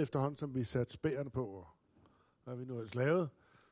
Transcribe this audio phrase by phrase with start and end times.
[0.00, 1.66] efterhånden, som vi satte spærene på, og
[2.44, 3.28] hvad vi nu ellers lavede,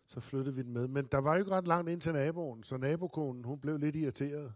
[0.06, 0.88] så flyttede vi den med.
[0.88, 3.96] Men der var jo ikke ret langt ind til naboen, så nabokonen, hun blev lidt
[3.96, 4.54] irriteret.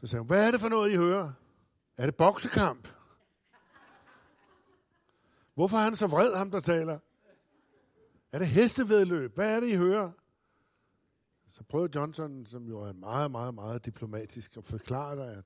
[0.00, 1.32] Så sagde hun, hvad er det for noget, I hører?
[1.96, 2.88] Er det boksekamp?
[5.54, 6.98] Hvorfor er han så vred, ham der taler?
[8.32, 9.34] Er det hestevedløb?
[9.34, 10.10] Hvad er det, I hører?
[11.48, 15.44] Så prøvede Johnson, som jo er meget, meget, meget diplomatisk, at forklare dig, at,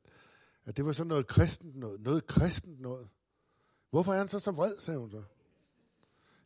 [0.64, 2.00] at det var sådan noget kristent noget.
[2.00, 3.08] Noget kristent noget.
[3.90, 5.22] Hvorfor er han så så vred, sagde hun så.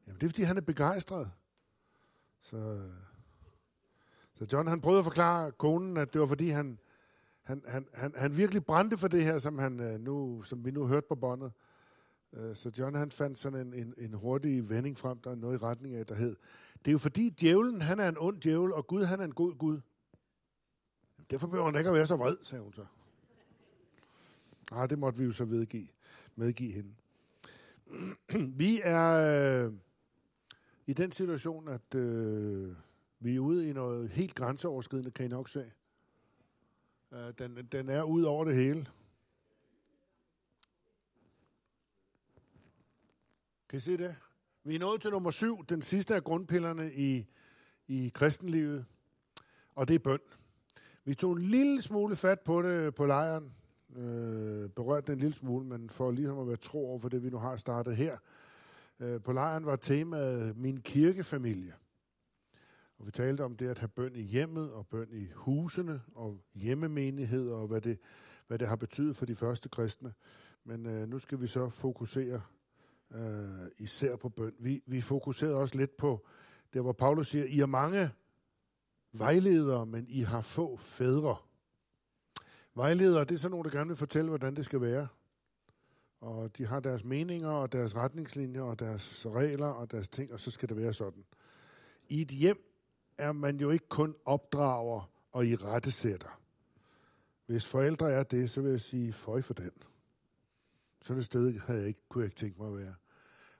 [0.07, 1.31] Jamen, det er, fordi han er begejstret.
[2.41, 2.81] Så,
[4.35, 6.79] så John, han prøvede at forklare konen, at det var, fordi han,
[7.43, 10.71] han, han, han, han virkelig brændte for det her, som, han, øh, nu, som vi
[10.71, 11.53] nu hørte på båndet.
[12.33, 15.55] Øh, så John han fandt sådan en, en, en hurtig vending frem, der er noget
[15.55, 16.37] i retning af, der hed,
[16.79, 19.35] det er jo fordi djævlen, han er en ond djævel, og Gud, han er en
[19.35, 19.81] god Gud.
[21.31, 22.87] Derfor behøver han ikke at være så vred, sagde hun så.
[24.71, 25.89] Nej, det måtte vi jo så vedgive,
[26.37, 26.95] medgive hende.
[28.63, 29.73] vi er øh,
[30.87, 32.77] i den situation, at øh,
[33.21, 35.73] vi er ude i noget helt grænseoverskridende, kan I nok se.
[37.13, 38.87] Øh, den, den er ud over det hele.
[43.69, 44.17] Kan I se det?
[44.65, 47.27] Vi er nået til nummer syv, den sidste af grundpillerne i,
[47.89, 48.87] i kristenlivet,
[49.75, 50.19] og det er bøn.
[51.05, 53.55] Vi tog en lille smule fat på det på lejren,
[53.97, 57.23] øh, berørt den en lille smule, men for ligesom at være tro over for det,
[57.23, 58.17] vi nu har startet her.
[59.01, 61.75] Øh, på lejren var temaet min kirkefamilie.
[62.99, 66.41] Og vi talte om det at have bøn i hjemmet, og bøn i husene, og
[66.55, 67.99] hjemmemenigheder, og hvad det,
[68.47, 70.13] hvad det har betydet for de første kristne.
[70.65, 72.41] Men øh, nu skal vi så fokusere
[73.15, 74.53] øh, især på bøn.
[74.59, 76.27] Vi, vi fokuserede også lidt på
[76.73, 78.11] det, hvor Paulus siger, I er mange
[79.13, 81.37] vejledere, men I har få fædre.
[82.75, 85.09] Vejledere, det er sådan nogle, der gerne vil fortælle, hvordan det skal være.
[86.21, 90.41] Og de har deres meninger, og deres retningslinjer, og deres regler, og deres ting, og
[90.41, 91.25] så skal det være sådan.
[92.09, 92.59] I et hjem
[93.19, 96.41] er man jo ikke kun opdrager og i rettesætter.
[97.47, 99.71] Hvis forældre er det, så vil jeg sige, føj for den.
[101.03, 102.95] Sådan et sted havde jeg ikke, kunne jeg ikke tænke mig at være.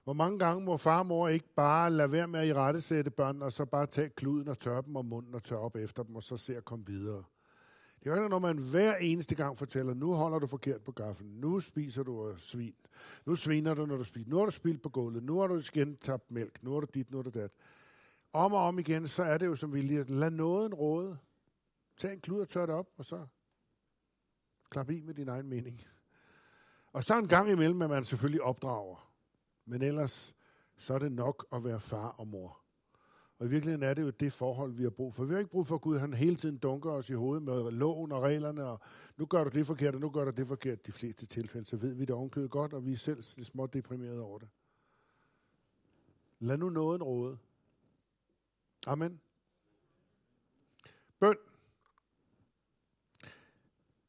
[0.03, 3.11] Hvor mange gange må far og mor ikke bare lade være med at i rettesætte
[3.11, 6.03] børn, og så bare tage kluden og tørre dem om munden og tørre op efter
[6.03, 7.23] dem, og så se at komme videre.
[8.05, 11.27] Det er jo når man hver eneste gang fortæller, nu holder du forkert på gaffen,
[11.27, 12.75] nu spiser du øh, svin,
[13.25, 15.55] nu sviner du, når du spiser, nu har du spildt på gulvet, nu har du
[15.55, 17.51] igen tabt mælk, nu har du dit, nu har du dat.
[18.33, 21.17] Om og om igen, så er det jo som vi lige, lad nåden råde.
[21.97, 23.25] Tag en klud og tør det op, og så
[24.69, 25.81] klap i med din egen mening.
[26.93, 29.11] Og så en gang imellem, at man selvfølgelig opdrager.
[29.65, 30.35] Men ellers,
[30.77, 32.64] så er det nok at være far og mor.
[33.39, 35.23] Og i virkeligheden er det jo det forhold, vi har brug for.
[35.23, 37.71] Vi har ikke brug for, at Gud han hele tiden dunker os i hovedet med
[37.71, 38.79] loven og reglerne, og
[39.17, 40.87] nu gør du det forkert, og nu gør du det forkert.
[40.87, 43.73] De fleste tilfælde, så ved vi det ovenkødet godt, og vi er selv lidt småt
[43.73, 44.47] deprimerede over det.
[46.39, 47.37] Lad nu nåden råde.
[48.87, 49.21] Amen.
[51.19, 51.35] Bøn.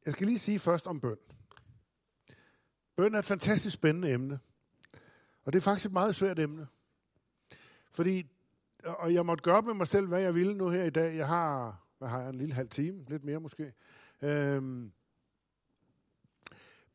[0.06, 1.18] Jeg skal lige sige først om bøn.
[2.96, 4.40] Bøn er et fantastisk spændende emne.
[5.44, 6.66] Og det er faktisk et meget svært emne.
[7.90, 8.35] Fordi,
[8.86, 11.16] og jeg måtte gøre med mig selv, hvad jeg ville nu her i dag.
[11.16, 13.72] Jeg har, hvad har jeg, en lille halv time, lidt mere måske.
[14.22, 14.92] Øhm,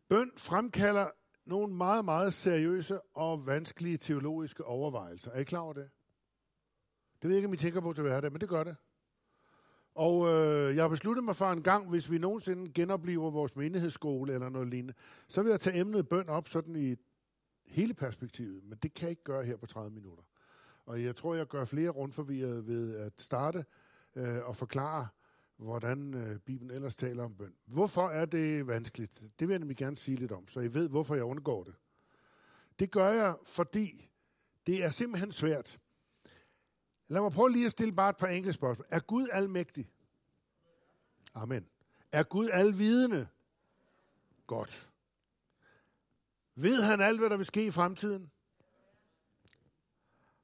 [0.09, 1.09] bøn fremkalder
[1.45, 5.31] nogle meget, meget seriøse og vanskelige teologiske overvejelser.
[5.31, 5.89] Er I klar over det?
[7.21, 8.75] Det ved jeg ikke, om I tænker på til hverdag, men det gør det.
[9.95, 14.33] Og øh, jeg har besluttet mig for en gang, hvis vi nogensinde genoplever vores menighedsskole
[14.33, 14.93] eller noget lignende,
[15.27, 16.95] så vil jeg tage emnet bøn op sådan i
[17.65, 18.63] hele perspektivet.
[18.63, 20.23] Men det kan jeg ikke gøre her på 30 minutter.
[20.91, 23.65] Og jeg tror, jeg gør flere rundforvirret ved at starte
[24.15, 25.07] øh, og forklare,
[25.57, 27.53] hvordan øh, Bibelen ellers taler om bøn.
[27.65, 29.23] Hvorfor er det vanskeligt?
[29.39, 31.73] Det vil jeg nemlig gerne sige lidt om, så I ved, hvorfor jeg undgår det.
[32.79, 34.09] Det gør jeg, fordi
[34.65, 35.79] det er simpelthen svært.
[37.07, 38.85] Lad mig prøve lige at stille bare et par enkelte spørgsmål.
[38.89, 39.91] Er Gud almægtig?
[41.33, 41.67] Amen.
[42.11, 43.27] Er Gud alvidende?
[44.47, 44.89] Godt.
[46.55, 48.31] Ved han alt, hvad der vil ske i fremtiden?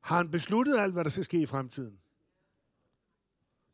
[0.08, 2.00] Har han besluttet alt, hvad der skal ske i fremtiden?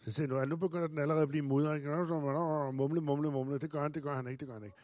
[0.02, 1.84] Så siger nu, at nu begynder den allerede at blive mudret.
[2.74, 3.58] Mumle, mumle, mumle.
[3.60, 4.78] Det gør han, det gør han ikke, det gør han ikke.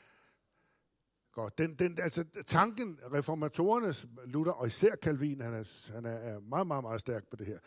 [1.31, 1.57] Godt.
[1.57, 6.83] Den, den, altså, tanken, reformatorernes Luther, og især Calvin, han er, han er meget, meget,
[6.83, 7.59] meget stærk på det her.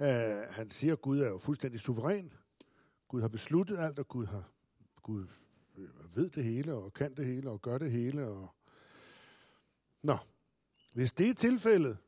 [0.00, 2.32] Uh, han siger, at Gud er jo fuldstændig suveræn.
[3.08, 4.50] Gud har besluttet alt, og Gud, har,
[5.02, 5.26] Gud
[5.78, 8.26] øh, ved det hele, og kan det hele, og gør det hele.
[8.26, 8.54] Og...
[10.02, 10.16] Nå,
[10.92, 11.98] hvis det er tilfældet,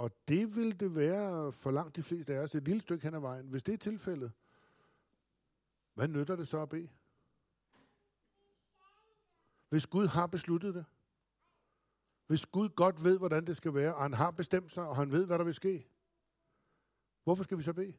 [0.00, 3.14] og det vil det være for langt de fleste af os, et lille stykke hen
[3.14, 3.46] ad vejen.
[3.46, 4.32] Hvis det er tilfældet,
[5.94, 6.88] hvad nytter det så at bede?
[9.68, 10.84] Hvis Gud har besluttet det.
[12.26, 15.12] Hvis Gud godt ved, hvordan det skal være, og han har bestemt sig, og han
[15.12, 15.86] ved, hvad der vil ske.
[17.24, 17.94] Hvorfor skal vi så bede?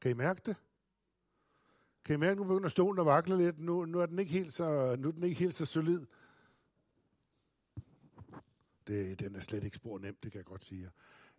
[0.00, 0.56] Kan I mærke det?
[2.04, 3.58] Kan I mærke, nu begynder stolen at vakle lidt?
[3.58, 6.06] Nu, nu, er den ikke helt så, nu er den ikke helt så solid.
[8.86, 10.90] Det, den er slet ikke spor nemt, det kan jeg godt sige.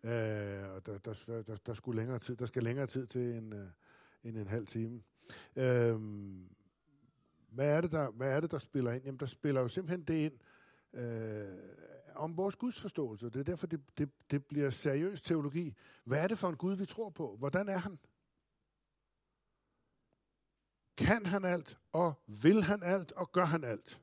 [0.03, 3.55] Øh, og der, der, der, der, skulle længere tid, der skal længere tid til end,
[3.55, 3.67] øh,
[4.23, 5.01] end en halv time.
[5.55, 5.99] Øh,
[7.49, 9.03] hvad, er det, der, hvad er det, der spiller ind?
[9.05, 10.39] Jamen, der spiller jo simpelthen det ind
[10.93, 11.57] øh,
[12.15, 13.29] om vores gudsforståelse.
[13.29, 15.73] Det er derfor, det, det, det bliver seriøs teologi.
[16.03, 17.35] Hvad er det for en Gud, vi tror på?
[17.37, 17.99] Hvordan er han?
[20.97, 24.01] Kan han alt, og vil han alt, og gør han alt?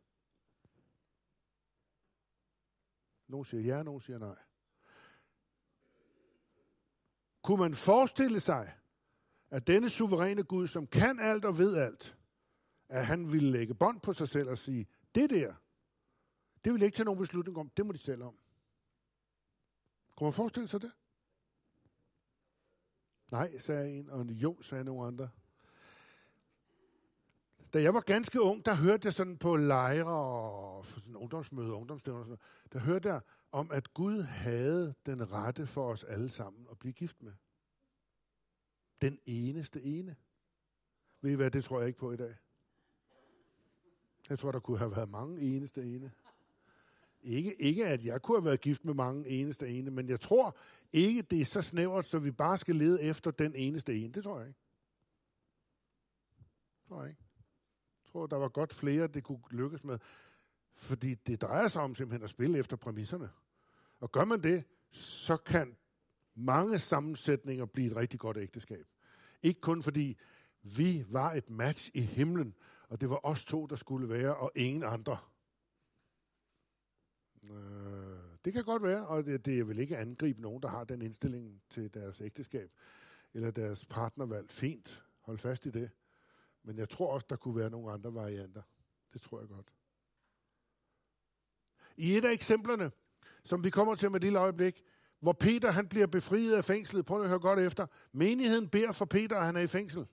[3.33, 4.37] Nogle siger ja, nogle siger nej.
[7.43, 8.79] Kunne man forestille sig,
[9.51, 12.19] at denne suveræne Gud, som kan alt og ved alt,
[12.89, 15.55] at han ville lægge bånd på sig selv og sige, det der,
[16.65, 18.39] det vil ikke tage nogen beslutning om, det må de selv om.
[20.17, 20.93] Kunne man forestille sig det?
[23.31, 25.31] Nej, sagde en, og jo, sagde nogle andre.
[27.73, 32.19] Da jeg var ganske ung, der hørte jeg sådan på lejre og sådan ungdomsmøder, ungdomsstævner
[32.19, 33.21] og sådan noget, der hørte jeg
[33.53, 37.33] om, at Gud havde den rette for os alle sammen at blive gift med.
[39.01, 40.17] Den eneste ene.
[41.21, 42.35] Ved I hvad, det tror jeg ikke på i dag.
[44.29, 46.13] Jeg tror, der kunne have været mange eneste ene.
[47.23, 50.57] Ikke, ikke at jeg kunne have været gift med mange eneste ene, men jeg tror
[50.93, 54.13] ikke, det er så snævert, så vi bare skal lede efter den eneste ene.
[54.13, 54.61] Det tror jeg ikke.
[56.81, 57.22] Det tror jeg ikke
[58.13, 59.99] tror, der var godt flere, det kunne lykkes med.
[60.75, 63.31] Fordi det drejer sig om simpelthen at spille efter præmisserne.
[64.01, 65.77] Og gør man det, så kan
[66.35, 68.87] mange sammensætninger blive et rigtig godt ægteskab.
[69.43, 70.19] Ikke kun fordi
[70.63, 72.55] vi var et match i himlen,
[72.89, 75.19] og det var os to, der skulle være, og ingen andre.
[77.51, 81.03] Øh, det kan godt være, og det, det vil ikke angribe nogen, der har den
[81.03, 82.71] indstilling til deres ægteskab
[83.35, 84.51] eller deres partnervalg.
[84.51, 85.91] Fint, hold fast i det.
[86.63, 88.63] Men jeg tror også, der kunne være nogle andre varianter.
[89.13, 89.73] Det tror jeg godt.
[91.97, 92.91] I et af eksemplerne,
[93.45, 94.83] som vi kommer til med et lille øjeblik,
[95.21, 97.07] hvor Peter han bliver befriet af fængslet.
[97.07, 97.87] Prøv at høre godt efter.
[98.13, 100.07] Menigheden beder for Peter, at han er i fængsel.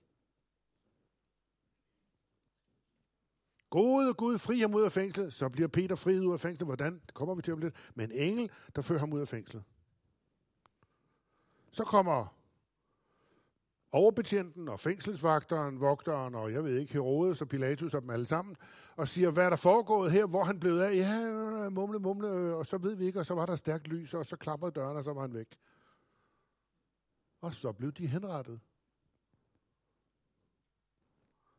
[3.70, 5.32] Gode Gud, fri ham ud af fængslet.
[5.32, 6.66] Så bliver Peter fri ud af fængslet.
[6.66, 7.00] Hvordan?
[7.06, 7.74] Det kommer vi til om lidt.
[7.94, 9.64] Men en engel, der fører ham ud af fængslet.
[11.70, 12.39] Så kommer
[13.92, 18.56] overbetjenten og fængselsvagteren, vogteren og jeg ved ikke, Herodes og Pilatus og dem alle sammen,
[18.96, 20.94] og siger, hvad er der foregået her, hvor han blev af?
[20.94, 24.26] Ja, mumle, mumle, og så ved vi ikke, og så var der stærkt lys, og
[24.26, 25.58] så klappede døren, og så var han væk.
[27.40, 28.60] Og så blev de henrettet.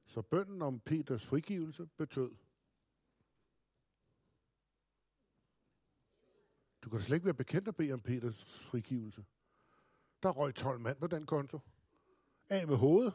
[0.06, 2.32] Så bønden om Peters frigivelse betød.
[6.82, 9.26] Du kan da slet ikke være bekendt at bede om Peters frigivelse.
[10.24, 11.60] Der røg 12 mand på den konto.
[12.52, 13.14] Af med hovedet.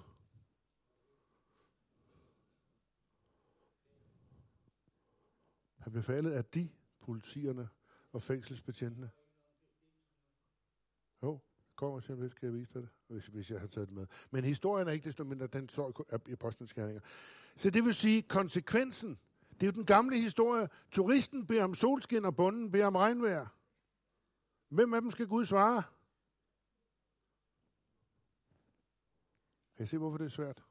[5.78, 6.68] Han befalede, at de,
[7.00, 7.68] politierne
[8.12, 9.10] og fængselsbetjentene,
[11.22, 11.40] jo,
[11.74, 14.06] kommer til lidt, skal jeg vise dig det, hvis, hvis jeg har taget det med.
[14.30, 17.02] Men historien er ikke desto mindre, den står i apostelskærninger.
[17.56, 19.18] Så det vil sige, konsekvensen,
[19.50, 20.68] det er jo den gamle historie.
[20.90, 23.46] Turisten beder om solskin, og bunden beder om regnvejr.
[24.68, 25.82] Hvem af dem skal Gud svare?
[29.76, 30.64] Kan I se, hvorfor det er svært?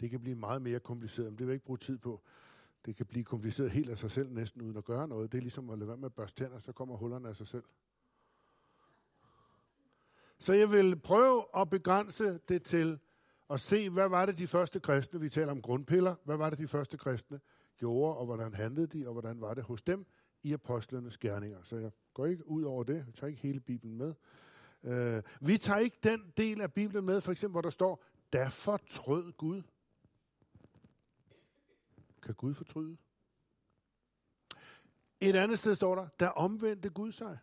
[0.00, 2.22] Det kan blive meget mere kompliceret, men det vil jeg ikke bruge tid på.
[2.86, 5.32] Det kan blive kompliceret helt af sig selv, næsten uden at gøre noget.
[5.32, 7.46] Det er ligesom at lade være med at børste tænder, så kommer hullerne af sig
[7.46, 7.64] selv.
[10.38, 12.98] Så jeg vil prøve at begrænse det til
[13.50, 16.58] at se, hvad var det de første kristne, vi taler om grundpiller, hvad var det
[16.58, 17.40] de første kristne
[17.76, 20.06] gjorde, og hvordan handlede de, og hvordan var det hos dem
[20.42, 21.62] i apostlenes gerninger.
[21.62, 24.14] Så jeg går ikke ud over det, jeg tager ikke hele Bibelen med.
[24.84, 28.48] Øh, vi tager ikke den del af Bibelen med, for eksempel hvor der står, der
[28.48, 29.62] fortrød Gud.
[32.22, 32.96] Kan Gud fortryde?
[35.20, 37.38] Et andet sted står der, der omvendte Gud sig.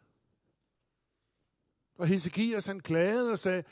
[1.96, 3.64] Og Hesekias han klagede og sagde,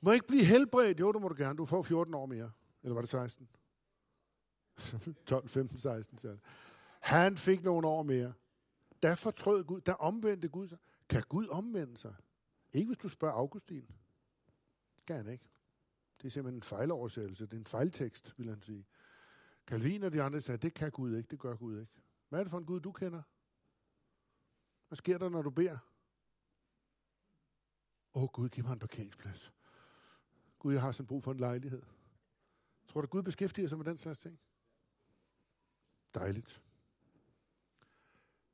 [0.00, 1.00] må ikke blive helbredt?
[1.00, 1.56] Jo, det må du gerne.
[1.56, 2.50] Du får 14 år mere.
[2.82, 3.48] Eller var det 16?
[5.26, 6.40] 12, 15, 16, så det.
[7.00, 8.32] Han fik nogle år mere.
[9.02, 10.78] Der fortrød Gud, der omvendte Gud sig.
[11.08, 12.14] Kan Gud omvende sig?
[12.72, 13.90] Ikke hvis du spørger Augustin.
[15.06, 15.48] Kan han ikke.
[16.20, 17.46] Det er simpelthen en fejloversættelse.
[17.46, 18.86] Det er en fejltekst, vil han sige.
[19.66, 21.92] Calvin og de andre sagde, det kan Gud ikke, det gør Gud ikke.
[22.28, 23.22] Hvad er det for en Gud, du kender?
[24.88, 25.78] Hvad sker der, når du beder?
[28.14, 29.52] Åh oh, Gud, giv mig en parkeringsplads.
[30.58, 31.82] Gud, jeg har sådan brug for en lejlighed.
[32.86, 34.40] Tror du, Gud beskæftiger sig med den slags ting?
[36.14, 36.62] Dejligt.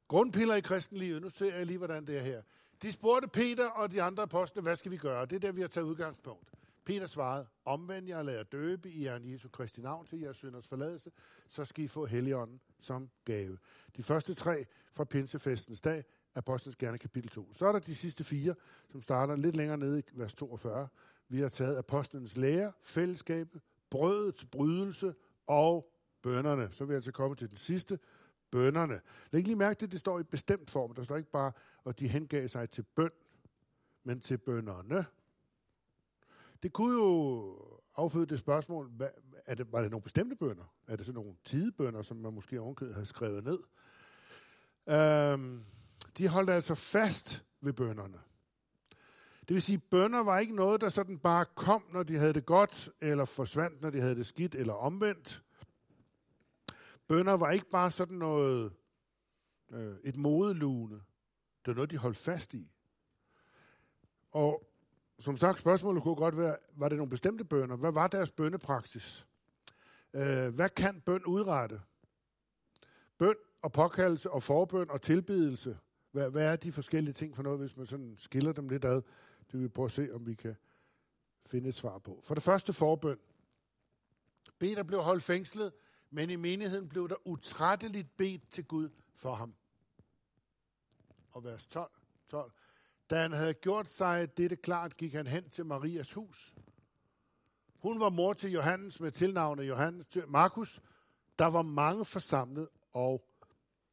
[0.08, 2.42] Grundpiller i kristenlivet, nu ser jeg lige, hvordan det er her.
[2.82, 5.26] De spurgte Peter og de andre apostle, hvad skal vi gøre?
[5.26, 6.50] Det er der, vi har taget udgangspunkt.
[6.84, 10.36] Peter svarede, omvend jer og lad jer døbe i Herren Jesu Kristi navn til jeres
[10.36, 11.10] synders forladelse,
[11.48, 13.58] så skal I få Helligånden som gave.
[13.96, 16.04] De første tre fra Pinsefestens dag,
[16.34, 17.52] Apostlenes Gerne kapitel 2.
[17.52, 18.54] Så er der de sidste fire,
[18.92, 20.88] som starter lidt længere nede i vers 42.
[21.28, 25.14] Vi har taget apostlenes lære, fællesskabet, brødets brydelse
[25.46, 25.92] og
[26.22, 26.68] bønderne.
[26.72, 27.98] Så vil jeg altså komme til den sidste,
[28.50, 29.00] bønderne.
[29.30, 30.94] Læg lige mærke til, at det står i bestemt form.
[30.94, 31.52] Der står ikke bare,
[31.86, 33.10] at de hengav sig til bøn,
[34.04, 35.06] men til bønderne.
[36.62, 37.58] Det kunne jo
[37.96, 39.08] afføde det spørgsmål, hvad,
[39.46, 40.74] er det, var det nogle bestemte bønder?
[40.86, 43.58] Er det sådan nogle tidebønder, som man måske ovenkødet havde skrevet ned?
[44.88, 45.64] Øhm,
[46.18, 48.18] de holdt altså fast ved bønderne.
[49.48, 52.46] Det vil sige, bønder var ikke noget, der sådan bare kom, når de havde det
[52.46, 55.42] godt, eller forsvandt, når de havde det skidt, eller omvendt.
[57.08, 58.72] Bønder var ikke bare sådan noget,
[59.70, 60.94] øh, et modelune.
[60.94, 62.72] Det var noget, de holdt fast i.
[64.30, 64.70] Og
[65.18, 67.76] som sagt, spørgsmålet kunne godt være, var det nogle bestemte bønder?
[67.76, 69.26] Hvad var deres bønnepraksis?
[70.12, 71.80] Øh, hvad kan bøn udrette?
[73.18, 75.78] Bøn og påkaldelse og forbøn og tilbedelse.
[76.10, 79.02] Hvad, hvad er de forskellige ting for noget, hvis man sådan skiller dem lidt ad?
[79.46, 80.56] Det vil vi prøve at se, om vi kan
[81.46, 82.20] finde et svar på.
[82.24, 83.18] For det første forbøn.
[84.58, 85.72] Peter blev holdt fængslet,
[86.10, 89.54] men i menigheden blev der utrætteligt bedt til Gud for ham.
[91.32, 91.90] Og vers 12.
[92.26, 92.52] 12.
[93.10, 96.54] Da han havde gjort sig dette klart, gik han hen til Marias hus.
[97.78, 100.80] Hun var mor til Johannes med tilnavnet Johannes til Markus.
[101.38, 103.28] Der var mange forsamlet og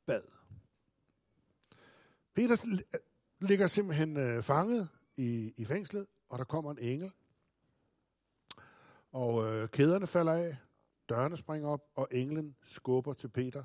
[0.05, 0.23] bad.
[2.33, 2.83] Peter
[3.39, 7.11] ligger simpelthen øh, fanget i, i fængslet, og der kommer en engel.
[9.11, 10.57] Og øh, kæderne falder af,
[11.09, 13.63] dørene springer op, og englen skubber til Peter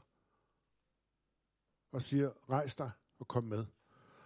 [1.92, 3.66] og siger, rejs dig og kom med.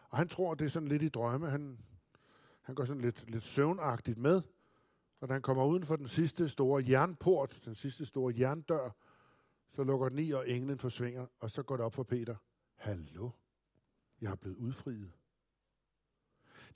[0.09, 1.51] Og han tror, det er sådan lidt i drømme.
[1.51, 1.79] Han,
[2.61, 4.43] han går sådan lidt, lidt søvnagtigt med.
[5.21, 8.91] Og da han kommer uden for den sidste store jernport, den sidste store jerndør,
[9.69, 12.37] så lukker den i, og englen forsvinger, og så går det op for Peter.
[12.75, 13.31] Hallo,
[14.21, 15.13] jeg er blevet udfriet.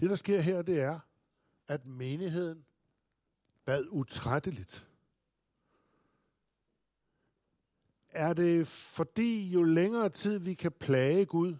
[0.00, 1.00] Det, der sker her, det er,
[1.68, 2.66] at menigheden
[3.64, 4.88] bad utrætteligt.
[8.16, 11.56] Er det fordi, jo længere tid vi kan plage Gud,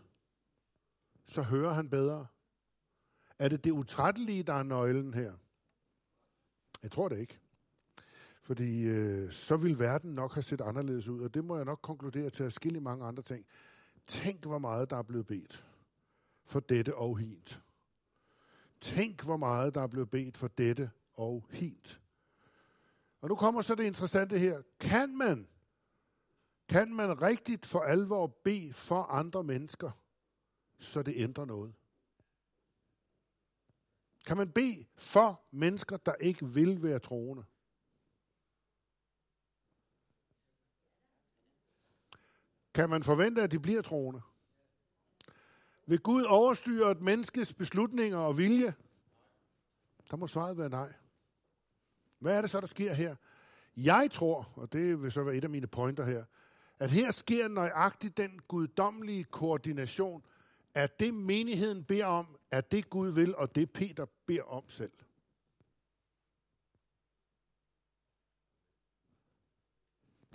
[1.27, 2.27] så hører han bedre?
[3.39, 5.33] Er det det utrættelige, der er nøglen her?
[6.83, 7.39] Jeg tror det ikke.
[8.43, 11.79] Fordi øh, så vil verden nok have set anderledes ud, og det må jeg nok
[11.83, 13.47] konkludere til at skille mange andre ting.
[14.07, 15.67] Tænk, hvor meget der er blevet bedt
[16.45, 17.63] for dette og hint.
[18.81, 22.01] Tænk, hvor meget der er blevet bedt for dette og hint.
[23.21, 24.63] Og nu kommer så det interessante her.
[24.81, 25.49] Kan man,
[26.69, 29.91] kan man rigtigt for alvor bede for andre mennesker,
[30.79, 31.75] så det ændrer noget?
[34.27, 37.45] Kan man bede for mennesker, der ikke vil være troende?
[42.75, 44.21] Kan man forvente, at de bliver troende?
[45.87, 48.75] Vil Gud overstyre et menneskes beslutninger og vilje?
[50.11, 50.95] Der må svaret være nej.
[52.19, 53.17] Hvad er det så, der sker her?
[53.77, 56.25] Jeg tror, og det vil så være et af mine pointer her,
[56.79, 60.23] at her sker nøjagtigt den guddommelige koordination,
[60.75, 64.93] at det menigheden beder om, at det Gud vil, og det Peter beder om selv.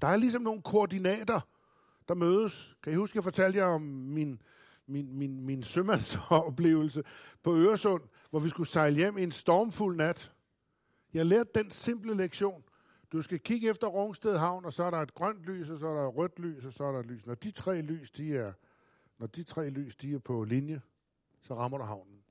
[0.02, 1.42] Der er ligesom nogle koordinater,
[2.08, 2.78] der mødes.
[2.84, 4.42] Kan I huske, jeg fortalte jer om min
[4.92, 7.04] min, min, min sømandsoplevelse
[7.44, 10.32] på Øresund, hvor vi skulle sejle hjem i en stormfuld nat.
[11.14, 12.64] Jeg lærte den simple lektion.
[13.12, 15.88] Du skal kigge efter Rungsted Havn, og så er der et grønt lys, og så
[15.88, 17.26] er der et rødt lys, og så er der et lys.
[17.26, 18.54] Når de tre lys, de er,
[19.18, 20.82] når de tre lys, de er på linje,
[21.42, 22.24] så rammer du havnen.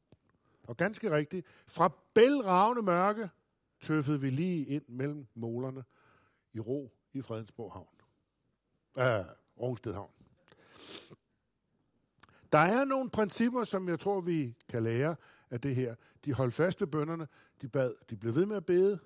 [0.63, 3.31] Og ganske rigtigt, fra bælragende mørke
[3.81, 5.85] tøffede vi lige ind mellem målerne
[6.53, 7.87] i ro i Fredensborg Havn.
[8.95, 9.27] Uh,
[9.61, 10.11] Rungsted Havn.
[12.53, 15.17] Der er nogle principper, som jeg tror, vi kan lære
[15.51, 15.95] af det her.
[16.25, 17.29] De holdt fast ved bønderne,
[17.63, 18.99] de bad, de blev ved med at bede.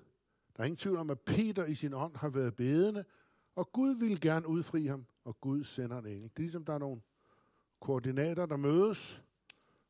[0.55, 3.05] Der er ingen tvivl om, at Peter i sin ånd har været bedende,
[3.55, 6.23] og Gud vil gerne udfri ham, og Gud sender en engel.
[6.23, 7.01] Det er ligesom, der er nogle
[7.79, 9.23] koordinater, der mødes,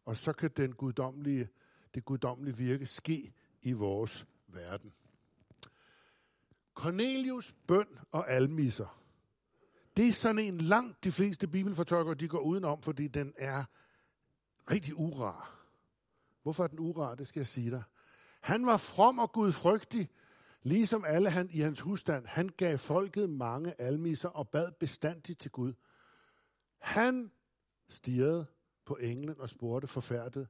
[0.05, 1.49] og så kan den guddommelige,
[1.93, 4.93] det guddommelige virke ske i vores verden.
[6.73, 9.01] Cornelius bøn og almisser.
[9.97, 13.63] Det er sådan en langt de fleste bibelfortolkere, de går udenom, fordi den er
[14.71, 15.65] rigtig urar.
[16.43, 17.15] Hvorfor er den urar?
[17.15, 17.83] Det skal jeg sige dig.
[18.41, 20.09] Han var from og gudfrygtig,
[20.65, 25.51] Ligesom alle han, i hans husstand, han gav folket mange almiser og bad bestandigt til
[25.51, 25.73] Gud.
[26.77, 27.31] Han
[27.89, 28.45] stirrede
[28.85, 30.47] på englen og spurgte forfærdet,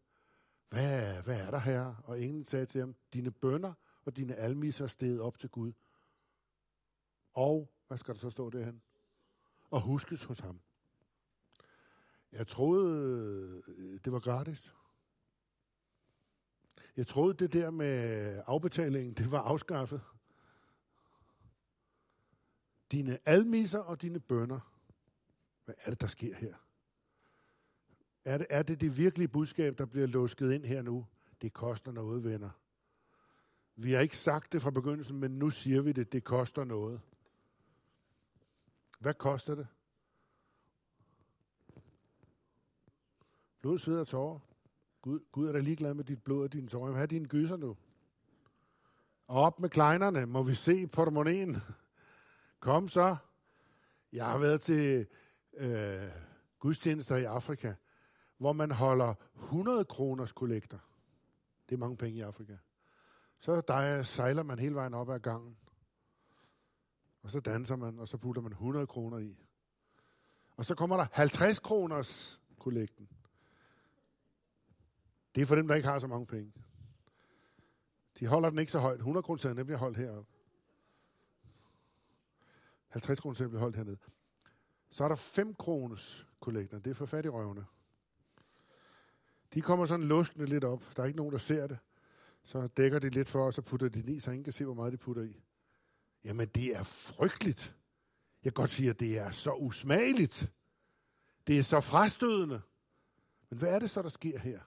[0.69, 1.95] hvad, hvad er der her?
[2.03, 3.73] Og englen sagde til ham, dine bønder
[4.05, 5.73] og dine almiser er steget op til Gud.
[7.33, 8.81] Og, hvad skal der så stå derhen?
[9.69, 10.59] Og huskes hos ham.
[12.31, 14.73] Jeg troede, øh, det var gratis.
[16.97, 20.01] Jeg troede, det der med afbetalingen, det var afskaffet.
[22.91, 24.59] Dine almiser og dine bønder.
[25.65, 26.55] Hvad er det, der sker her?
[28.25, 31.05] Er det, er det det virkelige budskab, der bliver låsket ind her nu?
[31.41, 32.49] Det koster noget, venner.
[33.75, 36.11] Vi har ikke sagt det fra begyndelsen, men nu siger vi det.
[36.11, 37.01] Det koster noget.
[38.99, 39.67] Hvad koster det?
[43.61, 44.39] Blod, sved og tårer.
[45.05, 46.91] Gud, Gud er da ligeglad med dit blod og dine tårer.
[46.91, 47.77] Hvad er dine gyser nu?
[49.27, 50.25] Og op med kleinerne.
[50.25, 51.57] Må vi se portemonnaien?
[52.59, 53.15] Kom så.
[54.13, 55.07] Jeg har været til
[55.53, 56.01] øh,
[56.59, 57.73] gudstjenester i Afrika,
[58.37, 60.79] hvor man holder 100 kroners kollekter.
[61.69, 62.57] Det er mange penge i Afrika.
[63.39, 65.57] Så der sejler man hele vejen op ad gangen.
[67.23, 69.43] Og så danser man, og så putter man 100 kroner i.
[70.57, 73.09] Og så kommer der 50 kroners kollekten.
[75.35, 76.53] Det er for dem, der ikke har så mange penge.
[78.19, 78.97] De holder den ikke så højt.
[78.97, 80.31] 100 kroner sædlen bliver holdt heroppe.
[82.87, 83.97] 50 kroner bliver holdt hernede.
[84.89, 86.79] Så er der 5 kroners kollekter.
[86.79, 87.65] Det er for fattigrøvene.
[89.53, 90.83] De kommer sådan luskende lidt op.
[90.95, 91.77] Der er ikke nogen, der ser det.
[92.43, 94.73] Så dækker de lidt for, og så putter de i, så ingen kan se, hvor
[94.73, 95.43] meget de putter i.
[96.23, 97.75] Jamen, det er frygteligt.
[98.43, 100.51] Jeg kan godt sige, at det er så usmageligt.
[101.47, 102.61] Det er så frastødende.
[103.49, 104.59] Men hvad er det så, der sker her?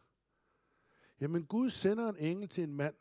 [1.20, 2.94] Jamen, Gud sender en engel til en mand,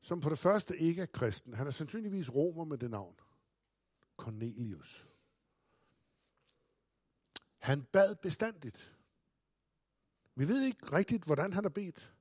[0.00, 1.54] som på det første ikke er kristen.
[1.54, 3.14] Han er sandsynligvis romer med det navn.
[4.16, 5.08] Cornelius.
[7.58, 8.96] Han bad bestandigt.
[10.34, 12.12] Vi ved ikke rigtigt, hvordan han har bedt.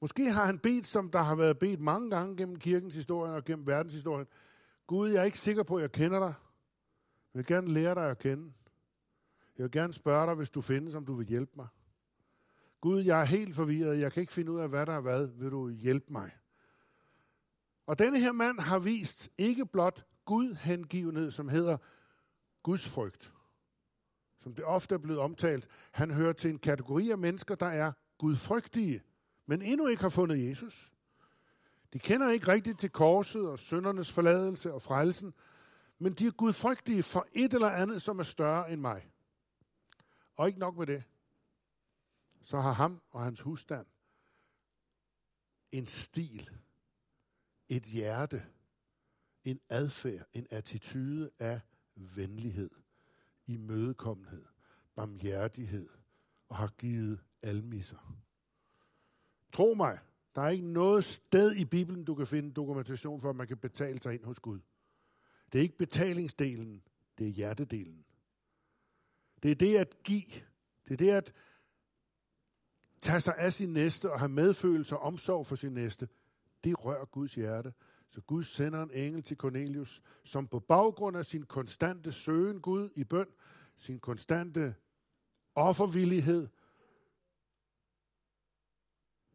[0.00, 3.44] Måske har han bedt, som der har været bedt mange gange gennem kirkens historie og
[3.44, 4.26] gennem verdenshistorien.
[4.86, 6.34] Gud, jeg er ikke sikker på, at jeg kender dig.
[7.34, 8.52] Jeg vil gerne lære dig at kende.
[9.58, 11.66] Jeg vil gerne spørge dig, hvis du findes, om du vil hjælpe mig.
[12.80, 14.00] Gud, jeg er helt forvirret.
[14.00, 15.28] Jeg kan ikke finde ud af, hvad der er hvad.
[15.28, 16.30] Vil du hjælpe mig?
[17.86, 21.76] Og denne her mand har vist ikke blot Gud hengivenhed, som hedder
[22.62, 23.32] Guds frygt,
[24.40, 25.68] som det ofte er blevet omtalt.
[25.92, 29.02] Han hører til en kategori af mennesker, der er gudfrygtige,
[29.46, 30.92] men endnu ikke har fundet Jesus.
[31.92, 35.34] De kender ikke rigtigt til korset og søndernes forladelse og frelsen,
[35.98, 39.10] men de er gudfrygtige for et eller andet, som er større end mig.
[40.36, 41.04] Og ikke nok med det.
[42.46, 43.86] Så har ham og hans husstand
[45.72, 46.50] en stil,
[47.68, 48.46] et hjerte,
[49.44, 51.60] en adfærd, en attitude af
[51.94, 52.70] venlighed,
[53.46, 54.44] imødekommenhed,
[54.94, 55.88] barmhjertighed
[56.48, 58.16] og har givet almisser.
[59.52, 59.98] Tro mig,
[60.34, 63.58] der er ikke noget sted i Bibelen, du kan finde dokumentation for, at man kan
[63.58, 64.60] betale sig ind hos Gud.
[65.52, 66.82] Det er ikke betalingsdelen,
[67.18, 68.04] det er hjertedelen.
[69.42, 70.42] Det er det at give.
[70.88, 71.32] Det er det at
[73.06, 76.08] tage sig af sin næste og have medfølelse og omsorg for sin næste.
[76.64, 77.72] Det rører Guds hjerte.
[78.08, 82.90] Så Gud sender en engel til Cornelius, som på baggrund af sin konstante søgen Gud
[82.94, 83.26] i bøn,
[83.76, 84.74] sin konstante
[85.54, 86.48] offervillighed,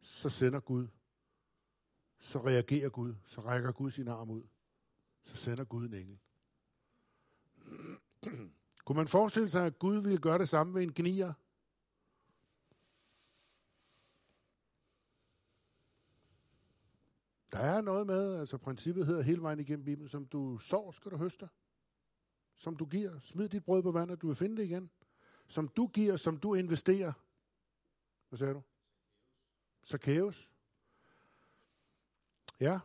[0.02, 0.88] så sender Gud,
[2.20, 4.44] så reagerer Gud, så rækker Gud sin arm ud,
[5.24, 6.20] så sender Gud en engel.
[8.86, 11.34] Kunne man forestille sig, at Gud ville gøre det samme med en gnier?
[17.52, 21.12] Der er noget med, altså princippet hedder hele vejen igennem Bibelen, som du sår, skal
[21.12, 21.50] du høste.
[22.58, 23.20] Som du giver.
[23.20, 24.92] Smid dit brød på vandet, du vil finde det igen.
[25.48, 27.14] Som du giver, som du investerer.
[28.30, 28.62] Hvad sagde du?
[29.84, 30.50] Zacchaeus.
[32.60, 32.80] Ja.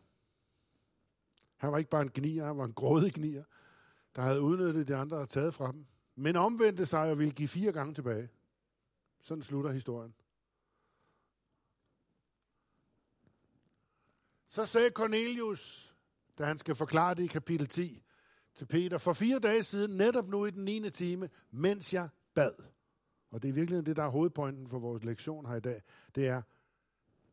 [1.57, 3.45] Han var ikke bare en gnier, han var en grådig gnier,
[4.17, 5.87] der havde udnyttet de andre og taget fra dem.
[6.15, 8.29] Men omvendte sig og ville give fire gange tilbage.
[9.21, 10.15] Sådan slutter historien.
[14.49, 15.95] Så sagde Cornelius,
[16.39, 18.03] da han skal forklare det i kapitel 10,
[18.55, 20.91] til Peter, for fire dage siden, netop nu i den 9.
[20.91, 22.53] time, mens jeg bad.
[23.31, 25.83] Og det er virkelig det, der er hovedpointen for vores lektion her i dag.
[26.15, 26.43] Det er,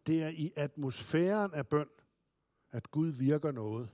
[0.07, 1.89] det er i atmosfæren af bøn,
[2.71, 3.89] at Gud virker noget.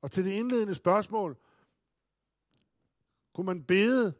[0.00, 1.36] Og til det indledende spørgsmål,
[3.32, 4.14] kunne man bede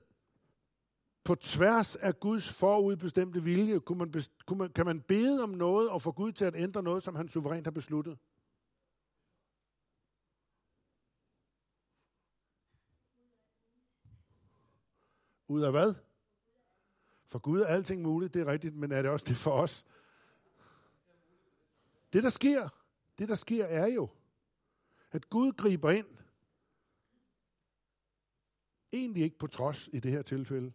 [1.24, 4.12] på tværs af Guds forudbestemte vilje, kunne man,
[4.46, 7.14] kunne man, kan man bede om noget og få Gud til at ændre noget, som
[7.14, 8.18] han suverænt har besluttet?
[15.48, 15.94] Ud af hvad?
[17.26, 19.84] For Gud er alting muligt, det er rigtigt, men er det også det for os?
[22.12, 22.68] Det, der sker,
[23.18, 24.08] det, der sker, er jo,
[25.10, 26.06] at Gud griber ind.
[28.92, 30.72] Egentlig ikke på trods i det her tilfælde.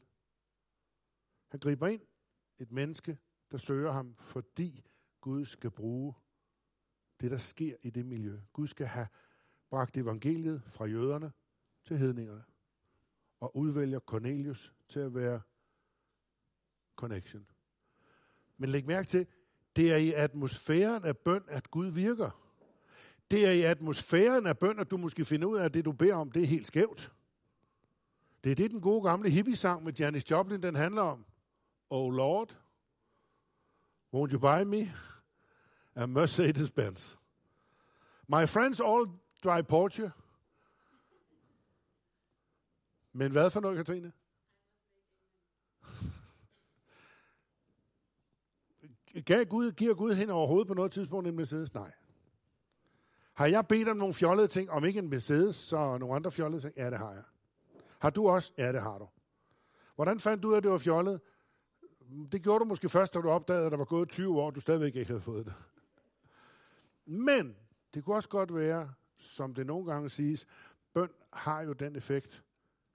[1.47, 2.01] Han griber ind
[2.59, 3.17] et menneske,
[3.51, 4.83] der søger ham, fordi
[5.21, 6.13] Gud skal bruge
[7.21, 8.39] det, der sker i det miljø.
[8.53, 9.07] Gud skal have
[9.69, 11.31] bragt evangeliet fra jøderne
[11.85, 12.43] til hedningerne
[13.39, 15.41] og udvælger Cornelius til at være
[16.95, 17.47] connection.
[18.57, 19.27] Men læg mærke til,
[19.75, 22.43] det er i atmosfæren af bøn, at Gud virker.
[23.31, 25.91] Det er i atmosfæren af bøn, at du måske finder ud af, at det, du
[25.91, 27.13] beder om, det er helt skævt.
[28.43, 31.25] Det er det, den gode gamle hippie-sang med Janis Joplin, den handler om.
[31.89, 32.55] Oh Lord,
[34.13, 34.91] won't you buy me
[35.95, 37.17] a Mercedes-Benz?
[38.27, 39.05] My friends all
[39.43, 40.11] drive Porsche.
[43.13, 44.11] Men hvad for noget, Katrine?
[49.25, 51.73] Gav Gud, giver Gud hen overhovedet på noget tidspunkt en Mercedes?
[51.73, 51.91] Nej.
[53.33, 56.61] Har jeg bedt om nogle fjollede ting, om ikke en Mercedes, så nogle andre fjollede
[56.61, 56.73] ting?
[56.77, 57.23] Ja, det har jeg.
[57.99, 58.53] Har du også?
[58.57, 59.07] Ja, det har du.
[59.95, 61.21] Hvordan fandt du ud af, at det var fjollet?
[62.31, 64.59] Det gjorde du måske først, da du opdagede, at der var gået 20 år, du
[64.59, 65.53] stadigvæk ikke havde fået det.
[67.05, 67.55] Men
[67.93, 70.47] det kunne også godt være, som det nogle gange siges,
[70.93, 72.43] bøn har jo den effekt,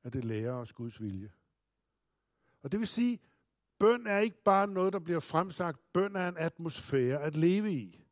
[0.03, 1.33] at det lærer os Guds vilje.
[2.63, 3.21] Og det vil sige,
[3.79, 5.93] bøn er ikke bare noget, der bliver fremsagt.
[5.93, 8.05] Bøn er en atmosfære at leve i.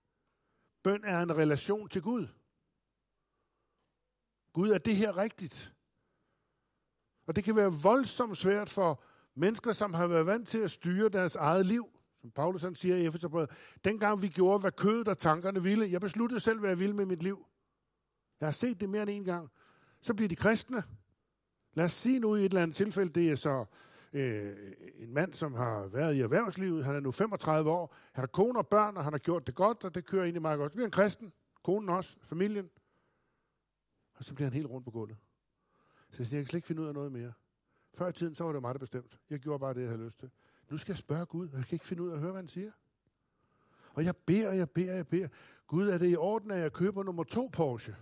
[0.82, 2.28] Bøn er en relation til Gud.
[4.52, 5.74] Gud, er det her rigtigt?
[7.26, 9.02] Og det kan være voldsomt svært for
[9.40, 11.88] mennesker, som har været vant til at styre deres eget liv.
[12.20, 13.50] Som Paulus han siger i Efeserbrevet.
[13.84, 15.90] Dengang vi gjorde, hvad kødet og tankerne ville.
[15.90, 17.46] Jeg besluttede selv, hvad jeg ville med mit liv.
[18.40, 19.50] Jeg har set det mere end en gang.
[20.00, 20.82] Så bliver de kristne.
[21.74, 23.64] Lad os sige nu i et eller andet tilfælde, det er så
[24.12, 24.56] øh,
[24.98, 26.84] en mand, som har været i erhvervslivet.
[26.84, 27.94] Han er nu 35 år.
[28.12, 30.42] Han har kone og børn, og han har gjort det godt, og det kører egentlig
[30.42, 30.72] meget godt.
[30.72, 31.32] Så bliver han kristen.
[31.62, 32.16] Konen også.
[32.22, 32.70] Familien.
[34.14, 35.16] Og så bliver han helt rundt på gulvet.
[36.10, 37.32] Så jeg siger, jeg kan slet ikke finde ud af noget mere.
[37.94, 39.18] Før i tiden, så var det meget bestemt.
[39.30, 40.30] Jeg gjorde bare det, jeg havde lyst til.
[40.70, 42.42] Nu skal jeg spørge Gud, og jeg kan ikke finde ud af at høre, hvad
[42.42, 42.70] han siger.
[43.94, 45.28] Og jeg beder, jeg beder, jeg beder.
[45.66, 47.96] Gud, er det i orden, at jeg køber nummer to Porsche?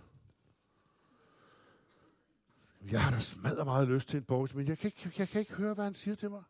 [2.91, 5.39] Jeg har da smadret meget lyst til en Porsche, men jeg kan, ikke, jeg kan
[5.39, 6.43] ikke høre, hvad han siger til mig.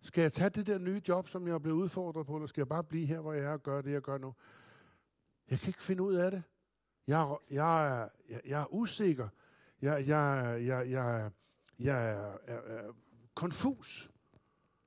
[0.00, 2.60] Skal jeg tage det der nye job, som jeg er blevet udfordret på, eller skal
[2.60, 4.34] jeg bare blive her, hvor jeg er og gøre det, jeg gør nu?
[5.50, 6.42] Jeg kan ikke finde ud af det.
[7.06, 9.28] Jeg, jeg, jeg, jeg, jeg er usikker.
[9.82, 11.30] Jeg, jeg, jeg, jeg,
[11.78, 12.92] jeg er, er, er
[13.34, 14.10] konfus.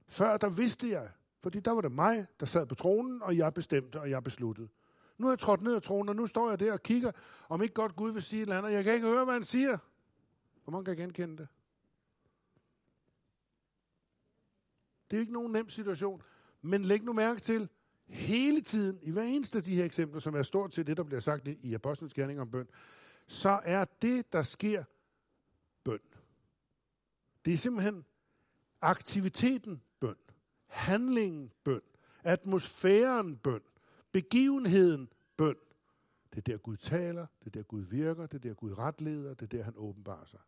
[0.08, 1.10] Før der vidste jeg,
[1.43, 4.69] fordi der var det mig, der sad på tronen, og jeg bestemte, og jeg besluttede.
[5.17, 7.12] Nu er jeg trådt ned af tronen, og nu står jeg der og kigger,
[7.49, 8.71] om ikke godt Gud vil sige et eller andet.
[8.71, 9.77] Jeg kan ikke høre, hvad han siger.
[10.63, 11.47] Hvor mange kan genkende det?
[15.12, 16.21] Det er ikke nogen nem situation.
[16.62, 17.69] Men læg nu mærke til,
[18.08, 21.03] hele tiden, i hver eneste af de her eksempler, som er stort set det, der
[21.03, 22.67] bliver sagt i Apostlenes Gerning om bøn,
[23.27, 24.83] så er det, der sker,
[25.83, 25.99] bøn.
[27.45, 28.05] Det er simpelthen
[28.81, 30.15] aktiviteten bøn,
[30.65, 31.81] handlingen bøn,
[32.23, 33.61] atmosfæren bøn,
[34.11, 35.55] begivenheden bøn.
[36.33, 39.33] Det er der Gud taler, det er der Gud virker, det er der Gud retleder,
[39.33, 40.39] det er der han åbenbarer sig.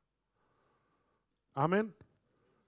[1.55, 1.93] Amen.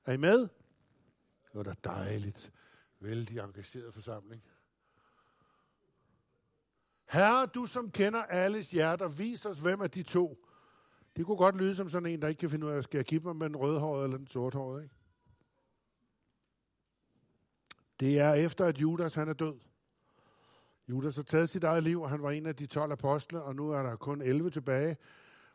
[0.05, 0.39] Er I med?
[0.39, 2.51] Det var da dejligt.
[2.99, 4.43] Vældig engageret forsamling.
[7.09, 10.45] Herre, du som kender alles hjerter, vis os, hvem af de to.
[11.15, 13.05] Det kunne godt lyde som sådan en, der ikke kan finde ud af, skal jeg
[13.05, 14.95] give mig med den rødhårede eller den sorthårede, ikke?
[17.99, 19.55] Det er efter, at Judas han er død.
[20.89, 23.55] Judas har taget sit eget liv, og han var en af de 12 apostle, og
[23.55, 24.97] nu er der kun 11 tilbage.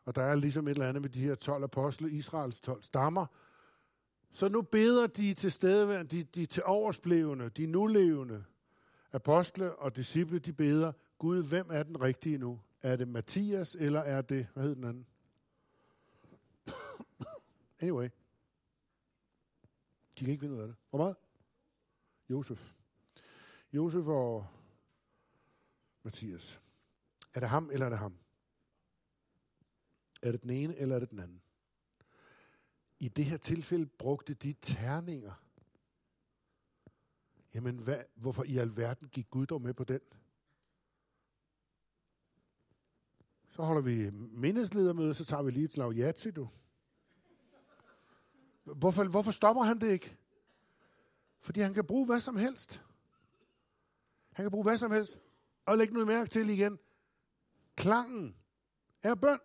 [0.04, 3.26] Og der er ligesom et eller andet med de her 12 apostle, Israels 12 stammer.
[4.32, 8.44] Så nu beder de til stedeværende, de, de til oversblevende, de nulevende
[9.12, 10.92] apostle og disciple, de beder,
[11.24, 12.60] Gud, hvem er den rigtige nu?
[12.82, 15.06] Er det Mathias, eller er det, hvad hed den anden?
[17.80, 18.08] anyway.
[20.18, 20.76] De kan ikke finde ud af det.
[20.90, 21.16] Hvor meget?
[22.30, 22.72] Josef.
[23.72, 24.46] Josef og
[26.02, 26.60] Mathias.
[27.34, 28.18] Er det ham, eller er det ham?
[30.22, 31.42] Er det den ene, eller er det den anden?
[33.00, 35.44] I det her tilfælde brugte de terninger.
[37.54, 40.00] Jamen, hvad, hvorfor i alverden gik Gud dog med på den?
[43.54, 46.48] Så holder vi mindesledermøde, så tager vi lige et slag ja til du.
[48.64, 50.16] hvorfor, hvorfor stopper han det ikke?
[51.38, 52.84] Fordi han kan bruge hvad som helst.
[54.32, 55.18] Han kan bruge hvad som helst.
[55.66, 56.78] Og lægge noget mærke til igen.
[57.76, 58.36] Klangen
[59.02, 59.38] er bøn.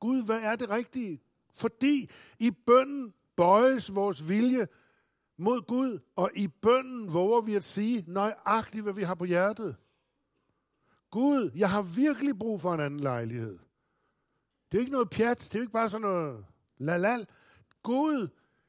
[0.00, 1.22] Gud, hvad er det rigtige?
[1.54, 4.68] Fordi i bønden bøjes vores vilje
[5.36, 9.76] mod Gud, og i bønden våger vi at sige nøjagtigt, hvad vi har på hjertet.
[11.10, 13.58] Gud, jeg har virkelig brug for en anden lejlighed.
[14.72, 16.44] Det er ikke noget pjat, det er ikke bare sådan noget
[16.78, 17.26] lalal.
[17.82, 18.28] Gud,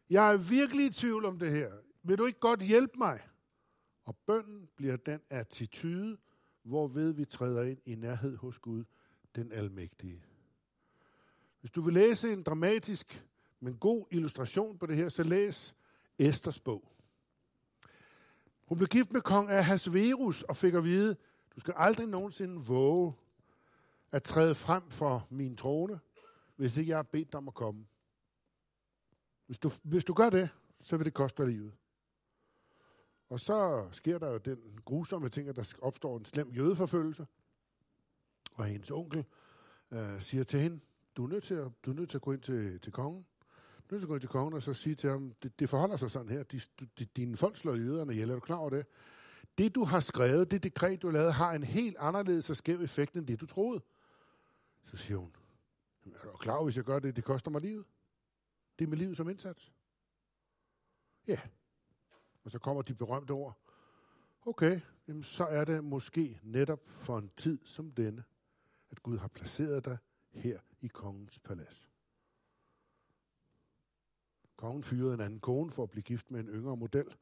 [0.09, 1.71] jeg er virkelig i tvivl om det her.
[2.03, 3.19] Vil du ikke godt hjælpe mig?
[4.05, 6.17] Og bønden bliver den attitude,
[6.63, 8.83] hvorved vi træder ind i nærhed hos Gud,
[9.35, 10.23] den almægtige.
[11.59, 13.25] Hvis du vil læse en dramatisk,
[13.59, 15.75] men god illustration på det her, så læs
[16.19, 16.91] Esters bog.
[18.67, 21.15] Hun blev gift med kong Ahasverus og fik at vide,
[21.55, 23.13] du skal aldrig nogensinde våge
[24.11, 25.99] at træde frem for min trone,
[26.55, 27.85] hvis ikke jeg har bedt dig om at komme.
[29.45, 31.73] Hvis du, hvis du gør det, så vil det koste dig livet.
[33.29, 37.27] Og så sker der jo den grusomme ting, at der opstår en slem jødeforfølgelse.
[38.53, 39.25] Og hendes onkel
[39.91, 40.79] øh, siger til hende,
[41.17, 43.25] du er nødt til at, du er nødt til at gå ind til, til kongen.
[43.77, 45.59] Du er nødt til at gå ind til kongen og så sige til ham, det,
[45.59, 46.43] det forholder sig sådan her.
[46.43, 46.59] De,
[46.99, 48.29] de, dine folk slår jøderne ihjel.
[48.29, 48.85] Er du klar over det?
[49.57, 52.81] Det, du har skrevet, det dekret, du har lavet, har en helt anderledes og skæv
[52.81, 53.81] effekt, end det, du troede.
[54.83, 55.35] Så siger hun,
[56.05, 57.85] er du klar hvis jeg gør det, det koster mig livet?
[58.79, 59.73] Det er med livet som indsats.
[61.27, 61.39] Ja.
[62.43, 63.57] Og så kommer de berømte ord.
[64.45, 68.23] Okay, jamen så er det måske netop for en tid som denne,
[68.91, 69.97] at Gud har placeret dig
[70.31, 71.89] her i kongens palads.
[74.55, 77.15] Kongen fyrede en anden kone for at blive gift med en yngre model.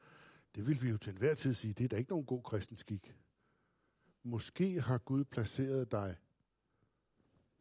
[0.56, 3.16] Det vil vi jo til enhver tid sige, det er da ikke nogen god kristenskik.
[4.24, 6.18] Måske har Gud placeret dig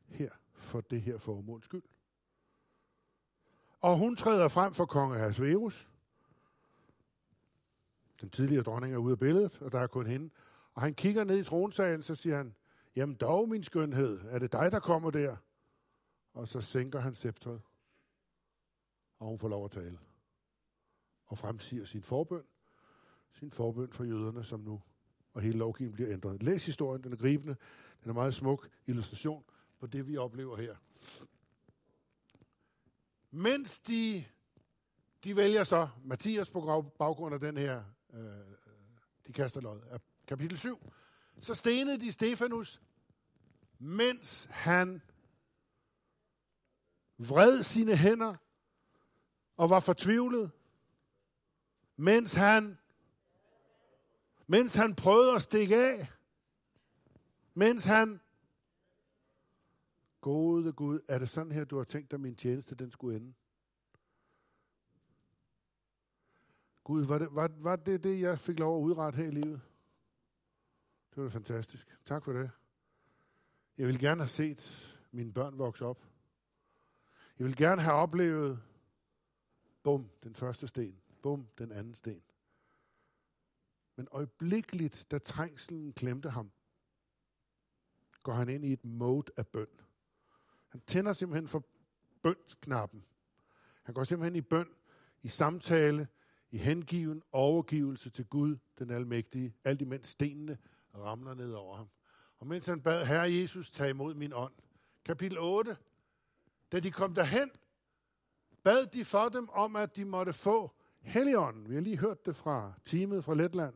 [0.07, 1.83] her for det her formåls skyld.
[3.81, 5.89] Og hun træder frem for kong Ahasverus.
[8.21, 10.31] Den tidligere dronning er ude af billedet, og der er kun hende.
[10.75, 12.55] Og han kigger ned i tronsalen, så siger han,
[12.97, 15.37] jamen dog min skønhed, er det dig, der kommer der?
[16.33, 17.63] Og så sænker han sceptret,
[19.19, 19.99] og hun får lov at tale.
[21.27, 22.45] Og fremsiger sin forbøn,
[23.33, 24.83] sin forbøn for jøderne, som nu,
[25.35, 26.43] og hele lovgivningen bliver ændret.
[26.43, 27.57] Læs historien, den er gribende,
[28.03, 29.45] den er meget smuk illustration
[29.79, 30.77] på det, vi oplever her.
[33.31, 34.25] Mens de,
[35.25, 38.21] de vælger så Mathias på baggrund af den her, øh,
[39.27, 40.93] de kaster lod, af kapitel 7,
[41.41, 42.81] så stenede de Stefanus,
[43.79, 45.03] mens han
[47.19, 48.35] vred sine hænder
[49.57, 50.51] og var fortvivlet,
[51.97, 52.79] mens han,
[54.49, 56.13] mens han prøvede at stikke af,
[57.55, 58.21] mens han
[60.21, 63.35] Gode Gud, er det sådan her, du har tænkt dig, min tjeneste den skulle ende?
[66.85, 69.61] Gud, var det, var, var det det, jeg fik lov at udrette her i livet?
[71.15, 71.99] Det var fantastisk.
[72.05, 72.51] Tak for det.
[73.79, 76.05] Jeg vil gerne have set mine børn vokse op.
[77.39, 78.63] Jeg vil gerne have oplevet,
[79.83, 82.23] bum, den første sten, bum, den anden sten.
[83.99, 86.51] Men øjeblikkeligt, da trængselen klemte ham,
[88.23, 89.67] går han ind i et mode af bøn.
[90.69, 91.65] Han tænder simpelthen for
[92.23, 93.05] bønsknappen.
[93.83, 94.69] Han går simpelthen i bøn,
[95.23, 96.09] i samtale,
[96.51, 100.59] i hengiven overgivelse til Gud, den almægtige, alt imens stenene
[100.95, 101.89] ramler ned over ham.
[102.39, 104.55] Og mens han bad, Herre Jesus, tag imod min ånd.
[105.05, 105.77] Kapitel 8.
[106.73, 107.51] Da de kom derhen,
[108.63, 111.69] bad de for dem om, at de måtte få Helligånden.
[111.69, 113.75] Vi har lige hørt det fra teamet fra Letland.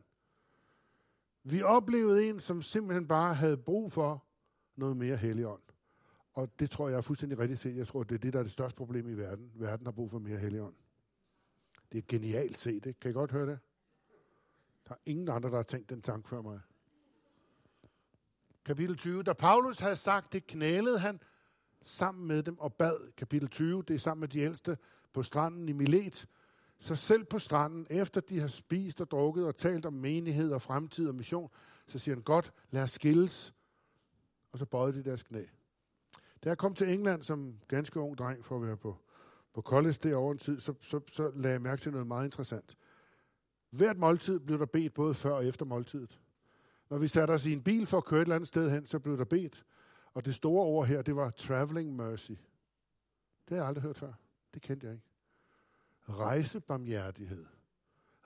[1.43, 4.25] Vi oplevede en, som simpelthen bare havde brug for
[4.75, 5.61] noget mere Helligånd.
[6.33, 7.77] Og det tror jeg er fuldstændig rigtigt set.
[7.77, 9.51] Jeg tror, det er det, der er det største problem i verden.
[9.55, 10.75] Verden har brug for mere helligånd.
[11.91, 12.99] Det er genialt set, ikke?
[12.99, 13.59] Kan I godt høre det?
[14.87, 16.59] Der er ingen andre, der har tænkt den tanke før mig.
[18.65, 19.23] Kapitel 20.
[19.23, 21.19] Da Paulus havde sagt det, knælede han
[21.81, 23.11] sammen med dem og bad.
[23.17, 24.77] Kapitel 20, det er sammen med de ældste
[25.13, 26.25] på stranden i Milet.
[26.83, 30.61] Så selv på stranden, efter de har spist og drukket og talt om menighed og
[30.61, 31.49] fremtid og mission,
[31.87, 33.53] så siger han, godt, lad os skilles.
[34.51, 35.43] Og så bøjede de deres knæ.
[36.43, 38.97] Da jeg kom til England som ganske ung dreng for at være på,
[39.53, 42.77] på college derovre en tid, så, så, så lagde jeg mærke til noget meget interessant.
[43.69, 46.19] Hvert måltid blev der bedt både før og efter måltidet.
[46.89, 48.85] Når vi satte os i en bil for at køre et eller andet sted hen,
[48.85, 49.65] så blev der bedt.
[50.13, 52.31] Og det store ord her, det var traveling mercy.
[53.49, 54.13] Det har jeg aldrig hørt før.
[54.53, 55.12] Det kendte jeg ikke.
[56.09, 57.45] Rejsebarmhjertighed.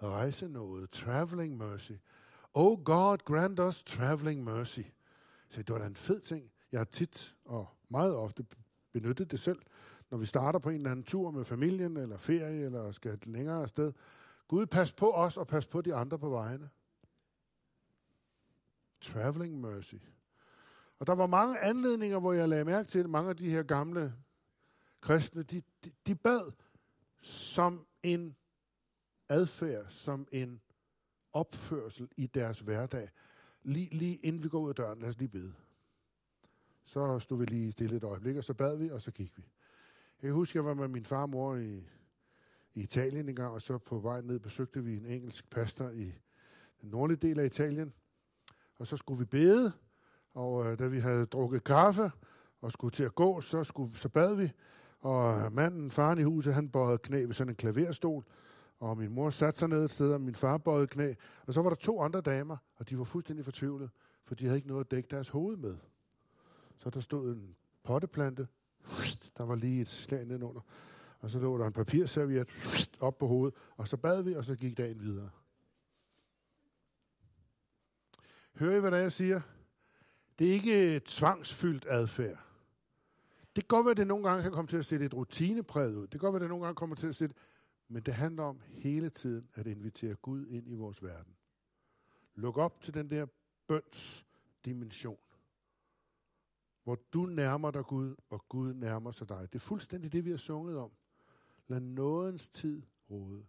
[0.04, 0.92] Rejse noget.
[0.92, 1.92] Traveling mercy.
[2.54, 4.82] Oh God, grant us traveling mercy.
[5.50, 6.52] Så det var da en fed ting.
[6.72, 8.46] Jeg har tit og meget ofte
[8.92, 9.60] benyttet det selv,
[10.10, 13.28] når vi starter på en eller anden tur med familien, eller ferie, eller skal et
[13.28, 13.94] længere sted.
[14.48, 16.70] Gud, pas på os og pas på de andre på vejene.
[19.02, 19.96] Traveling mercy.
[21.00, 23.63] Og der var mange anledninger, hvor jeg lagde mærke til, at mange af de her
[23.63, 24.13] gamle
[25.02, 26.52] kristne, de, de, de bad
[27.22, 28.36] som en
[29.30, 30.62] adfærd, som en
[31.34, 33.10] opførsel i deres hverdag.
[33.64, 35.54] Lige, lige inden vi går ud af døren, lad os lige bede.
[36.84, 39.44] Så stod vi lige stille et øjeblik, og så bad vi, og så gik vi.
[40.22, 41.76] Jeg husker, jeg var med min far og mor i,
[42.74, 46.14] i Italien engang, og så på vej ned besøgte vi en engelsk pastor i
[46.82, 47.94] den nordlige del af Italien.
[48.78, 49.72] Og så skulle vi bede,
[50.34, 52.12] og øh, da vi havde drukket kaffe
[52.62, 54.52] og skulle til at gå, så, skulle, så bad vi.
[55.00, 58.24] Og manden, faren i huset, han bøjede knæ ved sådan en klaverstol,
[58.80, 61.14] og min mor satte sig ned et sted, og min far bøjede knæ.
[61.48, 63.90] Og så var der to andre damer, og de var fuldstændig fortvivlede,
[64.26, 65.78] for de havde ikke noget at dække deres hoved med.
[66.76, 68.48] Så der stod en potteplante,
[69.38, 70.62] der var lige et slag nedenunder,
[71.20, 72.48] og så lå der en papirserviet
[73.00, 75.30] op på hovedet, og så bad vi, og så gik dagen videre.
[78.56, 79.42] Hører I, hvad der jeg siger?
[80.40, 82.47] Det er ikke tvangsfyldt adfærd.
[83.58, 85.96] Det kan godt være, at det nogle gange kan komme til at se lidt rutinepræget
[85.96, 86.02] ud.
[86.02, 87.30] Det kan godt være, at det nogle gange kommer til at se...
[87.88, 91.36] Men det handler om hele tiden at invitere Gud ind i vores verden.
[92.36, 93.26] Luk op til den der
[93.67, 94.26] bøns
[94.65, 95.17] dimension.
[96.84, 99.48] Hvor du nærmer dig Gud, og Gud nærmer sig dig.
[99.54, 100.91] Det er fuldstændig det, vi har sunget om.
[101.67, 103.46] Lad nådens tid råde.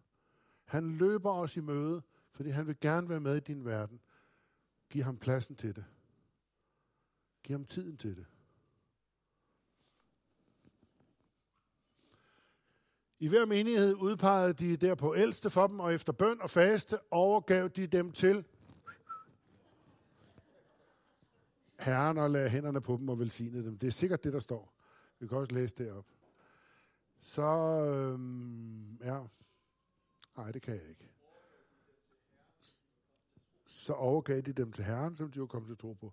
[0.64, 4.00] Han løber os i møde, fordi han vil gerne være med i din verden.
[4.90, 5.84] Giv ham pladsen til det.
[7.42, 8.26] Giv ham tiden til det.
[13.20, 17.68] I hver menighed udpegede de derpå ældste for dem, og efter bøn og faste overgav
[17.68, 18.44] de dem til
[21.80, 23.78] Herren og lagde hænderne på dem og velsignede dem.
[23.78, 24.74] Det er sikkert det, der står.
[25.18, 26.06] Vi kan også læse det op.
[27.20, 29.20] Så, øhm, ja.
[30.36, 31.10] Nej, det kan jeg ikke.
[33.66, 36.12] Så overgav de dem til Herren, som de jo kommet til tro på.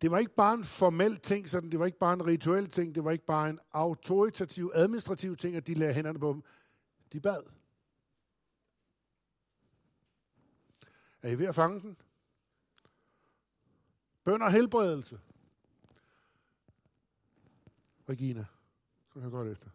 [0.00, 2.94] Det var ikke bare en formel ting, sådan, det var ikke bare en rituel ting,
[2.94, 6.42] det var ikke bare en autoritativ, administrativ ting, at de lagde hænderne på dem.
[7.12, 7.42] De bad.
[11.22, 11.96] Er I ved at fange den?
[14.24, 15.20] Bøn og helbredelse.
[18.08, 18.44] Regina,
[19.06, 19.70] så kan jeg godt efter.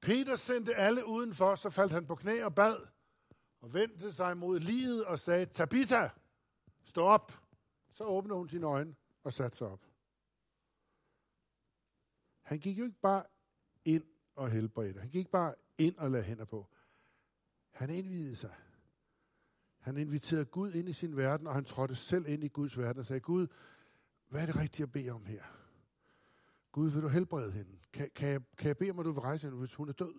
[0.00, 2.76] Peter sendte alle udenfor, så faldt han på knæ og bad,
[3.60, 6.08] og vendte sig mod livet og sagde, Tabitha,
[6.84, 7.47] stå op.
[7.98, 9.80] Så åbnede hun sine øjne og satte sig op.
[12.42, 13.24] Han gik jo ikke bare
[13.84, 15.00] ind og helbredte.
[15.00, 16.66] Han gik ikke bare ind og lagde hænder på.
[17.70, 18.54] Han indvidede sig.
[19.78, 23.00] Han inviterede Gud ind i sin verden, og han trådte selv ind i Guds verden
[23.00, 23.46] og sagde, Gud,
[24.28, 25.42] hvad er det rigtige at bede om her?
[26.72, 27.78] Gud, vil du helbrede hende?
[27.92, 29.92] Kan, kan, jeg, kan jeg bede om, at du vil rejse hende, hvis hun er
[29.92, 30.14] død?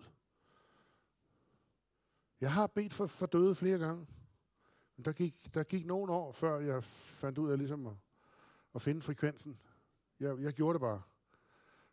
[2.40, 4.06] Jeg har bedt for, for døde flere gange.
[5.04, 7.94] Der gik, der gik nogle år, før jeg fandt ud af ligesom at,
[8.74, 9.60] at finde frekvensen.
[10.20, 11.02] Jeg, jeg gjorde det bare.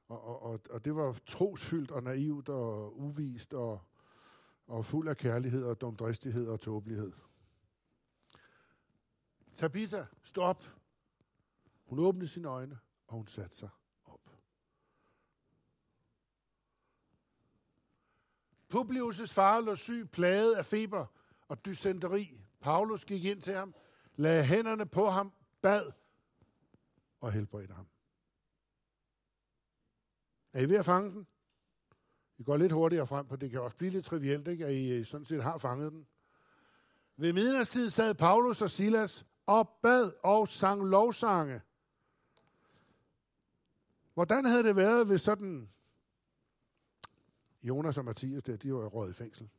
[0.07, 3.81] Og, og, og, og det var trosfyldt og naivt og uvist og,
[4.67, 7.11] og fuld af kærlighed og dumdristighed og tåbelighed.
[9.53, 10.63] Tabitha, stop.
[11.85, 13.69] Hun åbnede sine øjne, og hun satte sig
[14.05, 14.29] op.
[18.73, 21.05] Publius' far lå syg, plaget af feber
[21.47, 22.46] og dysenteri.
[22.59, 23.75] Paulus gik ind til ham,
[24.15, 25.91] lagde hænderne på ham, bad
[27.19, 27.87] og helbredte ham.
[30.53, 31.27] Er I ved at fange den?
[32.37, 34.65] Vi går lidt hurtigere frem, for det kan også blive lidt trivielt, ikke?
[34.65, 36.07] at I øh, sådan set har fanget den.
[37.17, 41.61] Ved midnatstid sad Paulus og Silas og bad og sang lovsange.
[44.13, 45.69] Hvordan havde det været, hvis sådan
[47.63, 49.49] Jonas og Mathias der, de var råd i fængsel?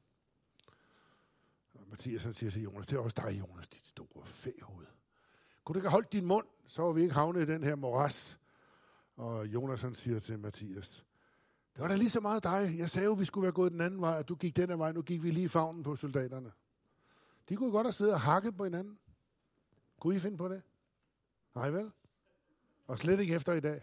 [1.99, 4.87] Og Mathias han siger til Jonas, det er også dig, Jonas, dit store fæhoved.
[5.65, 8.39] Kunne du ikke holde din mund, så var vi ikke havnet i den her moras.
[9.17, 11.07] Og Jonas han siger til Mathias,
[11.75, 12.75] det var da lige så meget dig.
[12.79, 14.77] Jeg sagde jo, vi skulle være gået den anden vej, og du gik den her
[14.77, 14.93] vej.
[14.93, 16.53] Nu gik vi lige i favnen på soldaterne.
[17.49, 18.99] De kunne godt have siddet og hakket på hinanden.
[20.01, 20.63] Kunne I finde på det?
[21.55, 21.91] Nej vel?
[22.87, 23.83] Og slet ikke efter i dag.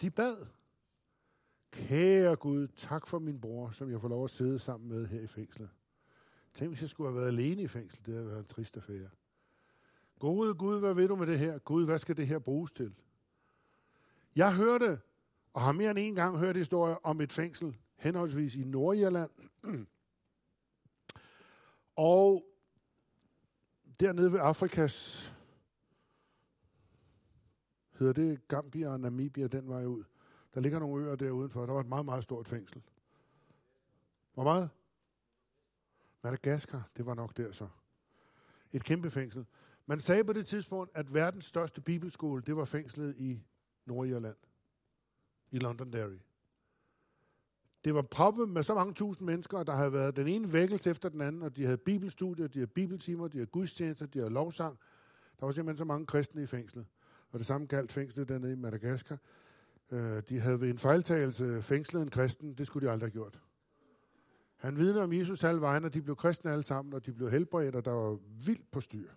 [0.00, 0.46] De bad.
[1.70, 5.20] Kære Gud, tak for min bror, som jeg får lov at sidde sammen med her
[5.20, 5.70] i fængslet.
[6.54, 8.06] Tænk, hvis jeg skulle have været alene i fængsel.
[8.06, 9.08] Det havde været en trist affære.
[10.18, 11.58] Gode Gud, hvad ved du med det her?
[11.58, 12.94] Gud, hvad skal det her bruges til?
[14.36, 15.00] Jeg hørte,
[15.52, 19.30] og har mere end en gang hørt historier om et fængsel, henholdsvis i Nordjylland,
[21.96, 22.44] og
[24.00, 25.28] dernede ved Afrikas,
[27.98, 30.04] hedder det Gambia og Namibia, den vej ud,
[30.54, 31.66] Der ligger nogle øer der udenfor.
[31.66, 32.82] Der var et meget, meget stort fængsel.
[34.34, 34.70] Hvor meget?
[36.22, 37.68] Madagaskar, det var nok der så.
[38.72, 39.46] Et kæmpe fængsel.
[39.86, 43.42] Man sagde på det tidspunkt, at verdens største bibelskole, det var fængslet i
[43.86, 44.36] Nordirland.
[45.50, 46.18] I Londonderry.
[47.84, 51.08] Det var proppet med så mange tusind mennesker, der havde været den ene vækkelse efter
[51.08, 54.78] den anden, og de havde bibelstudier, de havde bibeltimer, de havde gudstjenester, de havde lovsang.
[55.40, 56.86] Der var simpelthen så mange kristne i fængslet.
[57.30, 59.18] Og det samme galt fængslet dernede i Madagaskar.
[59.90, 62.54] Øh, de havde ved en fejltagelse fængslet en kristen.
[62.54, 63.40] Det skulle de aldrig have gjort.
[64.62, 67.30] Han vidner om Jesus alle vejen, og de blev kristne alle sammen, og de blev
[67.30, 69.10] helbredt, og der var vildt på styr.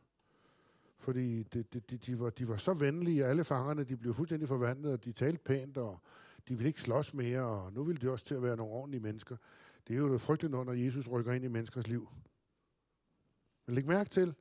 [0.97, 4.13] Fordi de, de, de, de, var, de var så venlige, og alle fangerne de blev
[4.13, 5.99] fuldstændig forvandlet, og de talte pænt, og
[6.47, 9.01] de ville ikke slås mere, og nu ville de også til at være nogle ordentlige
[9.01, 9.37] mennesker.
[9.87, 12.09] Det er jo noget frygteligt, når Jesus rykker ind i menneskers liv.
[13.65, 14.35] Men læg mærke til,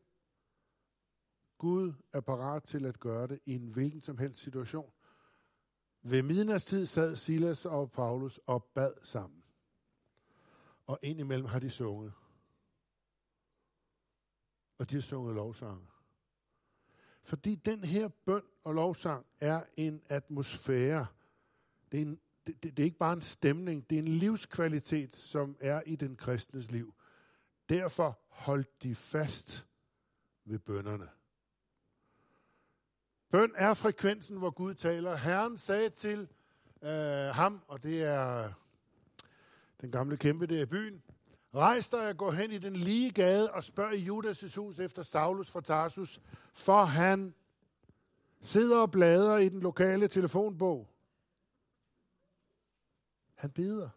[1.59, 4.91] Gud er parat til at gøre det i en hvilken som helst situation.
[6.03, 9.44] Ved midnatstid sad Silas og Paulus og bad sammen.
[10.87, 12.13] Og indimellem har de sunget.
[14.79, 15.87] Og de har sunget lovsange.
[17.23, 21.07] Fordi den her bøn og lovsang er en atmosfære.
[21.93, 25.17] Det er, en, det, det, det er ikke bare en stemning, det er en livskvalitet,
[25.17, 26.95] som er i den kristnes liv.
[27.69, 29.67] Derfor holdt de fast
[30.45, 31.09] ved bønderne.
[33.31, 35.17] Bøn er frekvensen, hvor Gud taler.
[35.17, 36.29] Herren sagde til
[36.83, 38.53] øh, ham, og det er
[39.85, 41.03] den gamle kæmpe der i byen,
[41.55, 45.03] Rejs dig og gå hen i den lige gade og spørg i Judas' hus efter
[45.03, 46.21] Saulus fra Tarsus,
[46.53, 47.35] for han
[48.43, 50.89] sidder og bladrer i den lokale telefonbog.
[53.35, 53.89] Han beder.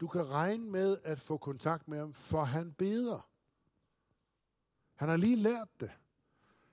[0.00, 3.28] Du kan regne med at få kontakt med ham, for han beder.
[4.94, 5.90] Han har lige lært det.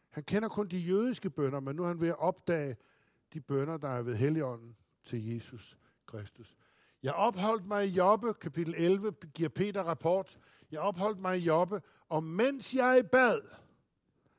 [0.09, 2.77] Han kender kun de jødiske bønder, men nu er han ved at opdage
[3.33, 6.57] de bønder, der er ved Helligånden til Jesus Kristus.
[7.03, 10.39] Jeg opholdt mig i Jobbe, kapitel 11, giver Peter rapport.
[10.71, 13.41] Jeg opholdt mig i Jobbe, og mens jeg bad,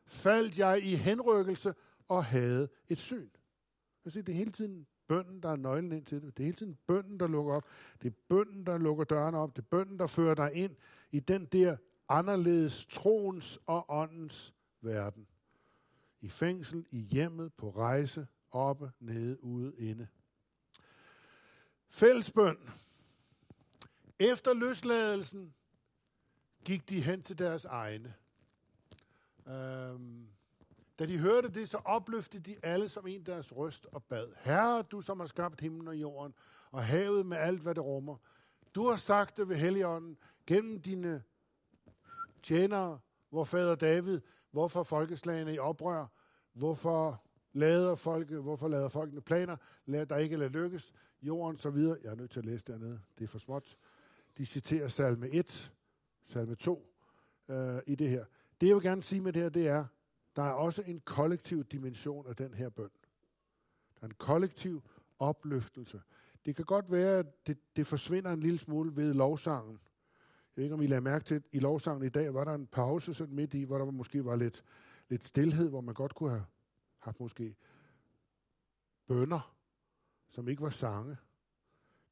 [0.07, 1.75] faldt jeg i henrykkelse
[2.09, 3.29] og havde et syn.
[4.05, 6.37] Jeg siger, det er hele tiden bønden, der er nøglen ind til det.
[6.37, 7.65] Det er hele tiden bønden, der lukker op.
[8.03, 9.57] Det er bønden, der lukker dørene op.
[9.57, 10.77] Det er bønden, der fører dig ind
[11.11, 11.77] i den der
[12.09, 15.27] anderledes troens og åndens verden.
[16.21, 20.09] I fængsel, i hjemmet, på rejse, oppe, nede, ude, inde.
[21.91, 22.57] Fællesbøn.
[24.19, 25.55] Efter løsladelsen
[26.65, 28.15] gik de hen til deres egne.
[29.47, 30.27] Øhm,
[30.99, 34.29] da de hørte det, så opløftede de alle som en deres røst og bad.
[34.37, 36.35] Herre, du som har skabt himlen og jorden,
[36.71, 38.17] og havet med alt, hvad det rummer.
[38.75, 41.23] Du har sagt det ved Helligånden gennem dine
[42.43, 42.99] tjenere,
[43.31, 44.21] hvor fader David,
[44.51, 46.07] hvorfor folkeslagene i oprør,
[46.53, 47.23] hvorfor
[47.53, 50.93] lader folk, hvorfor lader folkene planer, lad der ikke lade lykkes,
[51.23, 51.99] jorden så videre.
[52.03, 53.77] Jeg er nødt til at læse dernede, det er for småt.
[54.39, 55.73] De citerer salme 1,
[56.25, 56.95] salme 2
[57.49, 58.25] øh, i det her.
[58.61, 59.85] Det jeg vil gerne sige med det her, det er,
[60.37, 62.91] der er også en kollektiv dimension af den her bøn.
[63.95, 64.83] Der er en kollektiv
[65.19, 66.03] opløftelse.
[66.47, 69.73] Det kan godt være, at det, det forsvinder en lille smule ved lovsangen.
[69.73, 72.55] Jeg ved ikke, om I lader mærke til, at i lovsangen i dag var der
[72.55, 74.65] en pause sådan midt i, hvor der måske var lidt,
[75.09, 76.45] lidt stillhed, hvor man godt kunne have
[76.99, 77.57] haft måske
[79.07, 79.60] bønder,
[80.31, 81.17] som ikke var sange.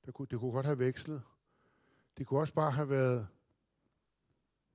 [0.06, 1.22] Det kunne, det kunne godt have vekslet.
[2.18, 3.28] Det kunne også bare have været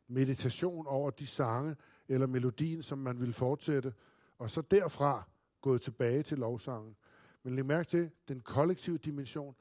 [0.07, 1.75] meditation over de sange
[2.07, 3.93] eller melodien, som man ville fortsætte,
[4.37, 5.23] og så derfra
[5.61, 6.95] gået tilbage til lovsangen.
[7.43, 9.55] Men læg mærke til, den kollektive dimension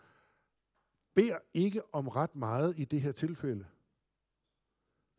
[1.14, 3.66] beder ikke om ret meget i det her tilfælde.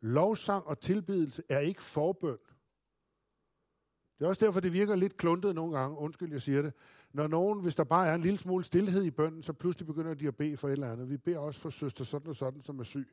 [0.01, 2.38] Lovsang og tilbedelse er ikke forbøn.
[4.20, 6.74] Det er også derfor, det virker lidt kluntet nogle gange, undskyld, jeg siger det.
[7.14, 10.14] Når nogen, hvis der bare er en lille smule stillhed i bønden, så pludselig begynder
[10.14, 11.09] de at bede for et eller andet.
[11.09, 13.07] Vi beder også for søster sådan og sådan, som er syg.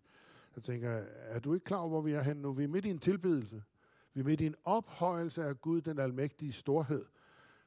[0.56, 0.90] Jeg tænker,
[1.28, 2.52] er du ikke klar over, hvor vi er henne nu?
[2.52, 3.62] Vi er midt i en tilbedelse.
[4.14, 7.04] Vi er midt i en ophøjelse af Gud, den almægtige storhed.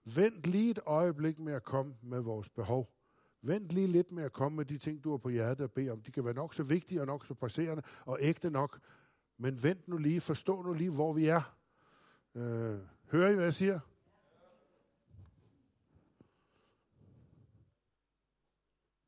[0.06, 2.90] Vent lige et øjeblik med at komme med vores behov.
[3.42, 5.92] Vent lige lidt med at komme med de ting, du har på hjertet og bede
[5.92, 6.02] om.
[6.02, 8.80] De kan være nok så vigtige og nok så presserende og ægte nok.
[9.38, 11.56] Men vent nu lige, forstå nu lige, hvor vi er.
[12.36, 12.78] Øh,
[13.12, 13.80] hører I, hvad jeg siger?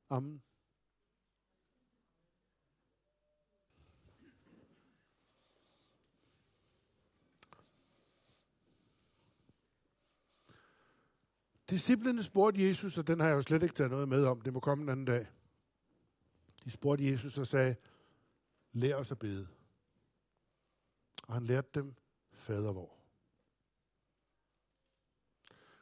[0.09, 0.41] Amen.
[11.69, 14.53] Disciplene spurgte Jesus, og den har jeg jo slet ikke taget noget med om, det
[14.53, 15.27] må komme en anden dag.
[16.63, 17.75] De spurgte Jesus og sagde,
[18.71, 19.47] lær os at bede.
[21.27, 21.95] Og han lærte dem
[22.33, 22.97] fader vor.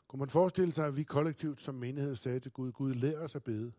[0.08, 3.36] Kunne man forestille sig, at vi kollektivt som menighed sagde til Gud, Gud, lær os
[3.36, 3.74] at bede.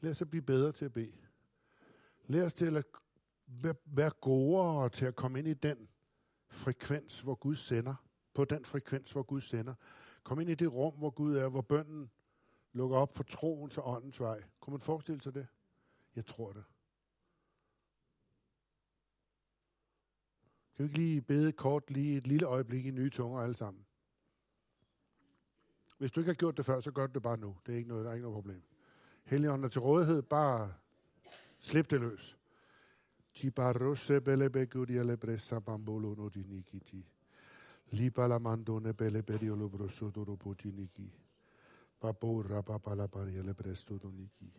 [0.00, 1.12] Lad os at blive bedre til at bede.
[2.26, 2.84] Lad os til at
[3.84, 5.88] være gode til at komme ind i den
[6.48, 7.94] frekvens, hvor Gud sender.
[8.34, 9.74] På den frekvens, hvor Gud sender.
[10.22, 12.10] Kom ind i det rum, hvor Gud er, hvor bønden
[12.72, 14.42] lukker op for troen til åndens vej.
[14.60, 15.46] Kunne man forestille sig det?
[16.16, 16.64] Jeg tror det.
[20.76, 23.86] Kan vi ikke lige bede kort lige et lille øjeblik i nye tunger alle sammen?
[25.98, 27.56] Hvis du ikke har gjort det før, så gør det bare nu.
[27.66, 28.62] Det er ikke noget, der er ikke noget problem.
[29.24, 30.22] Helligånden er til rådighed.
[30.22, 30.72] Bare
[31.58, 32.36] slip det løs.
[33.34, 37.06] Tibarose belebe begudia le bressa bambolo no dinikiti.
[37.90, 41.10] Liba la mandone bele beriolo brosso doro potiniki.
[41.98, 44.52] Papo rapa la paria le presto doniki.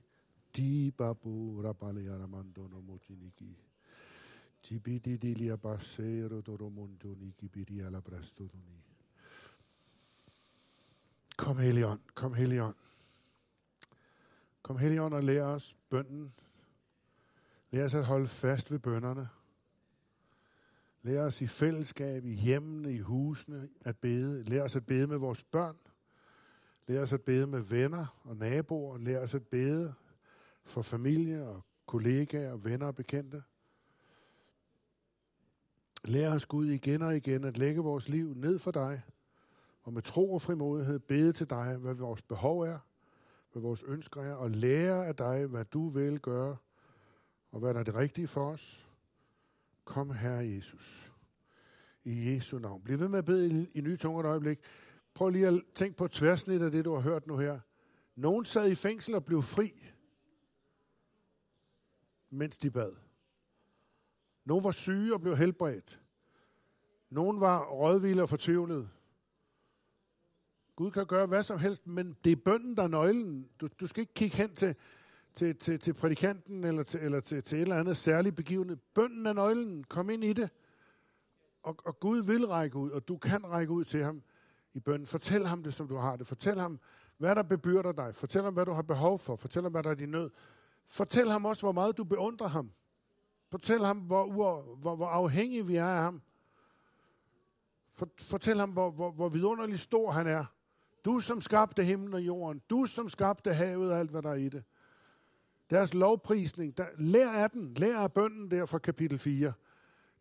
[0.52, 3.56] Ti papo rapa le aramandono motiniki.
[4.62, 8.96] Tibidi dilia basero doro mondoniki biria la presto doniki.
[11.36, 12.76] Kom Helion, kom Helion.
[14.72, 16.34] Kom Helligånd og lær os bønden.
[17.72, 19.30] Lær os at holde fast ved bønderne.
[21.02, 24.44] Lær os i fællesskab, i hjemmene, i husene at bede.
[24.44, 25.78] Lær os at bede med vores børn.
[26.88, 28.98] Lær os at bede med venner og naboer.
[28.98, 29.94] Lær os at bede
[30.64, 33.44] for familie og kollegaer, venner og bekendte.
[36.04, 39.02] Lær os Gud igen og igen at lægge vores liv ned for dig
[39.84, 42.80] og med tro og frimodighed bede til dig, hvad vores behov er,
[43.52, 46.58] hvad vores ønsker er, og lære af dig, hvad du vil gøre,
[47.52, 48.90] og hvad der er det rigtige for os.
[49.86, 51.12] Kom, Herre Jesus.
[52.04, 52.82] I Jesu navn.
[52.82, 54.60] Bliv ved med at bede i, i nye tunger et øjeblik.
[55.14, 57.60] Prøv lige at tænke på tværsnit af det, du har hørt nu her.
[58.16, 59.86] Nogen sad i fængsel og blev fri,
[62.30, 62.92] mens de bad.
[64.46, 66.02] Nogen var syge og blev helbredt.
[67.10, 68.90] Nogen var rådvilde og fortvivlede.
[70.82, 73.50] Gud kan gøre hvad som helst, men det er bønden, der er nøglen.
[73.60, 74.76] Du, du skal ikke kigge hen til,
[75.36, 78.78] til, til, til prædikanten eller, til, eller til, til et eller andet særligt begivenhed.
[78.94, 79.84] Bønden er nøglen.
[79.84, 80.50] Kom ind i det.
[81.64, 84.22] Og, og Gud vil række ud, og du kan række ud til ham
[84.74, 85.08] i bønden.
[85.08, 86.28] Fortæl ham det, som du har det.
[86.28, 86.80] Fortæl ham,
[87.18, 88.16] hvad der bebyrder dig.
[88.16, 89.36] Fortæl ham, hvad du har behov for.
[89.36, 90.30] Fortæl ham, hvad der er din nød.
[90.88, 92.72] Fortæl ham også, hvor meget du beundrer ham.
[93.52, 96.22] Fortæl ham, hvor, hvor, hvor, hvor afhængige vi er af ham.
[98.18, 100.46] Fortæl ham, hvor, hvor, hvor vidunderligt stor han er.
[101.06, 102.62] Du som skabte himlen og jorden.
[102.70, 104.64] Du som skabte havet og alt, hvad der er i det.
[105.70, 107.74] Deres lovprisning, der, lær af den.
[107.74, 109.54] Lær af bønden der fra kapitel 4.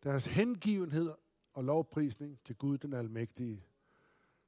[0.03, 1.13] Deres hengivenhed
[1.53, 3.65] og lovprisning til Gud den almægtige.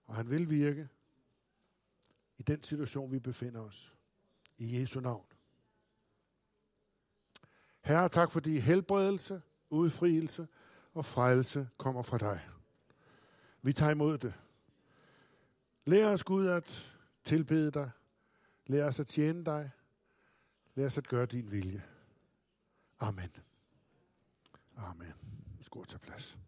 [0.04, 0.88] Og han vil virke
[2.38, 3.94] i den situation, vi befinder os.
[4.58, 5.24] I Jesu navn.
[7.80, 10.48] Herre, tak fordi helbredelse, udfrielse
[10.94, 12.40] og frelse kommer fra dig.
[13.62, 14.34] Vi tager imod det.
[15.84, 16.92] Lær os, Gud, at
[17.24, 17.90] tilbede dig.
[18.66, 19.70] Lær os at tjene dig.
[20.74, 21.82] Lær os at gøre din vilje.
[23.00, 23.30] Amen.
[24.76, 25.12] Amen.
[25.60, 26.38] Skal til plads.